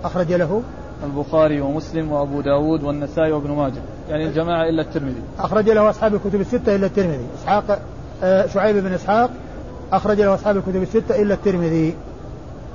أخرج 0.04 0.34
له؟ 0.34 0.62
البخاري 1.04 1.62
ومسلم 1.62 2.12
وأبو 2.12 2.42
داود 2.42 2.84
والنسائي 2.84 3.32
وابن 3.32 3.52
ماجه. 3.52 3.82
يعني 4.10 4.28
الجماعة 4.28 4.70
إلا 4.70 4.82
الترمذي. 4.82 5.22
أخرج 5.40 5.70
له 5.70 5.90
أصحاب 5.90 6.16
الكتب 6.16 6.42
الستة 6.42 6.76
إلا 6.76 6.86
الترمذي. 6.86 7.28
إسحاق 7.42 7.80
آه 8.24 8.48
شعيب 8.48 8.76
بن 8.76 8.94
إسحاق 8.94 9.30
أخرج 9.92 10.22
له 10.22 10.36
أصحاب 10.36 10.58
الكتب 10.58 10.82
الستة 10.82 11.22
إلا 11.22 11.34
الترمذي. 11.34 11.96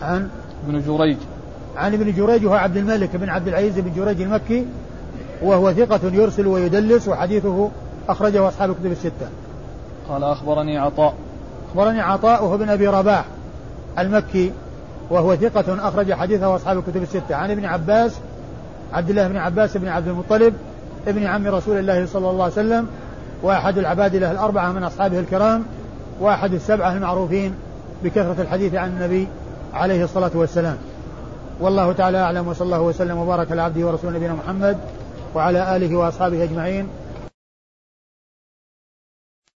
عن 0.03 0.29
ابن 0.69 0.83
جريج. 0.87 1.17
عن 1.77 1.95
ابن 1.95 2.13
جريج 2.13 2.47
وهو 2.47 2.55
عبد 2.55 2.77
الملك 2.77 3.17
بن 3.17 3.29
عبد 3.29 3.49
العزيز 3.49 3.79
بن 3.79 3.93
جريج 3.97 4.23
المكي 4.23 4.67
وهو 5.43 5.73
ثقة 5.73 6.01
يرسل 6.13 6.47
ويدلس 6.47 7.09
وحديثه 7.09 7.71
أخرجه 8.09 8.49
أصحاب 8.49 8.71
الكتب 8.71 8.93
الستة. 8.93 9.29
قال 10.09 10.25
أخبرني 10.25 10.79
عطاء. 10.79 11.15
أخبرني 11.71 12.01
عطاء 12.01 12.45
وهو 12.45 12.59
بن 12.59 12.69
أبي 12.69 12.87
رباح 12.87 13.25
المكي 13.99 14.53
وهو 15.11 15.37
ثقة 15.37 15.89
أخرج 15.89 16.13
حديثه 16.13 16.57
أصحاب 16.57 16.79
الكتب 16.79 17.03
الستة. 17.03 17.35
عن 17.35 17.51
ابن 17.51 17.65
عباس 17.65 18.13
عبد 18.93 19.11
الله 19.11 19.29
بن 19.29 19.37
عباس 19.37 19.77
بن 19.77 19.89
عبد 19.89 20.09
المطلب 20.09 20.55
ابن 21.09 21.27
عم 21.27 21.47
رسول 21.47 21.79
الله 21.79 22.07
صلى 22.07 22.31
الله 22.31 22.45
عليه 22.45 22.53
وسلم 22.53 22.87
وأحد 23.43 23.79
العباد 23.79 24.17
له 24.17 24.31
الأربعة 24.31 24.73
من 24.73 24.83
أصحابه 24.83 25.19
الكرام 25.19 25.65
وأحد 26.21 26.55
السبعة 26.55 26.93
المعروفين 26.93 27.55
بكثرة 28.05 28.37
الحديث 28.43 28.75
عن 28.75 28.89
النبي 28.89 29.29
عليه 29.75 30.05
الصلاة 30.05 30.31
والسلام. 30.35 30.77
والله 31.61 31.93
تعالى 31.93 32.19
أعلم 32.19 32.49
وصلى 32.49 32.65
الله 32.67 32.81
وسلم 32.81 33.19
وبارك 33.19 33.53
على 33.53 33.63
عبده 33.63 33.87
ورسوله 33.87 34.17
نبينا 34.17 34.35
محمد 34.35 34.79
وعلى 35.35 35.77
آله 35.77 35.97
وأصحابه 35.97 36.45
أجمعين. 36.45 36.89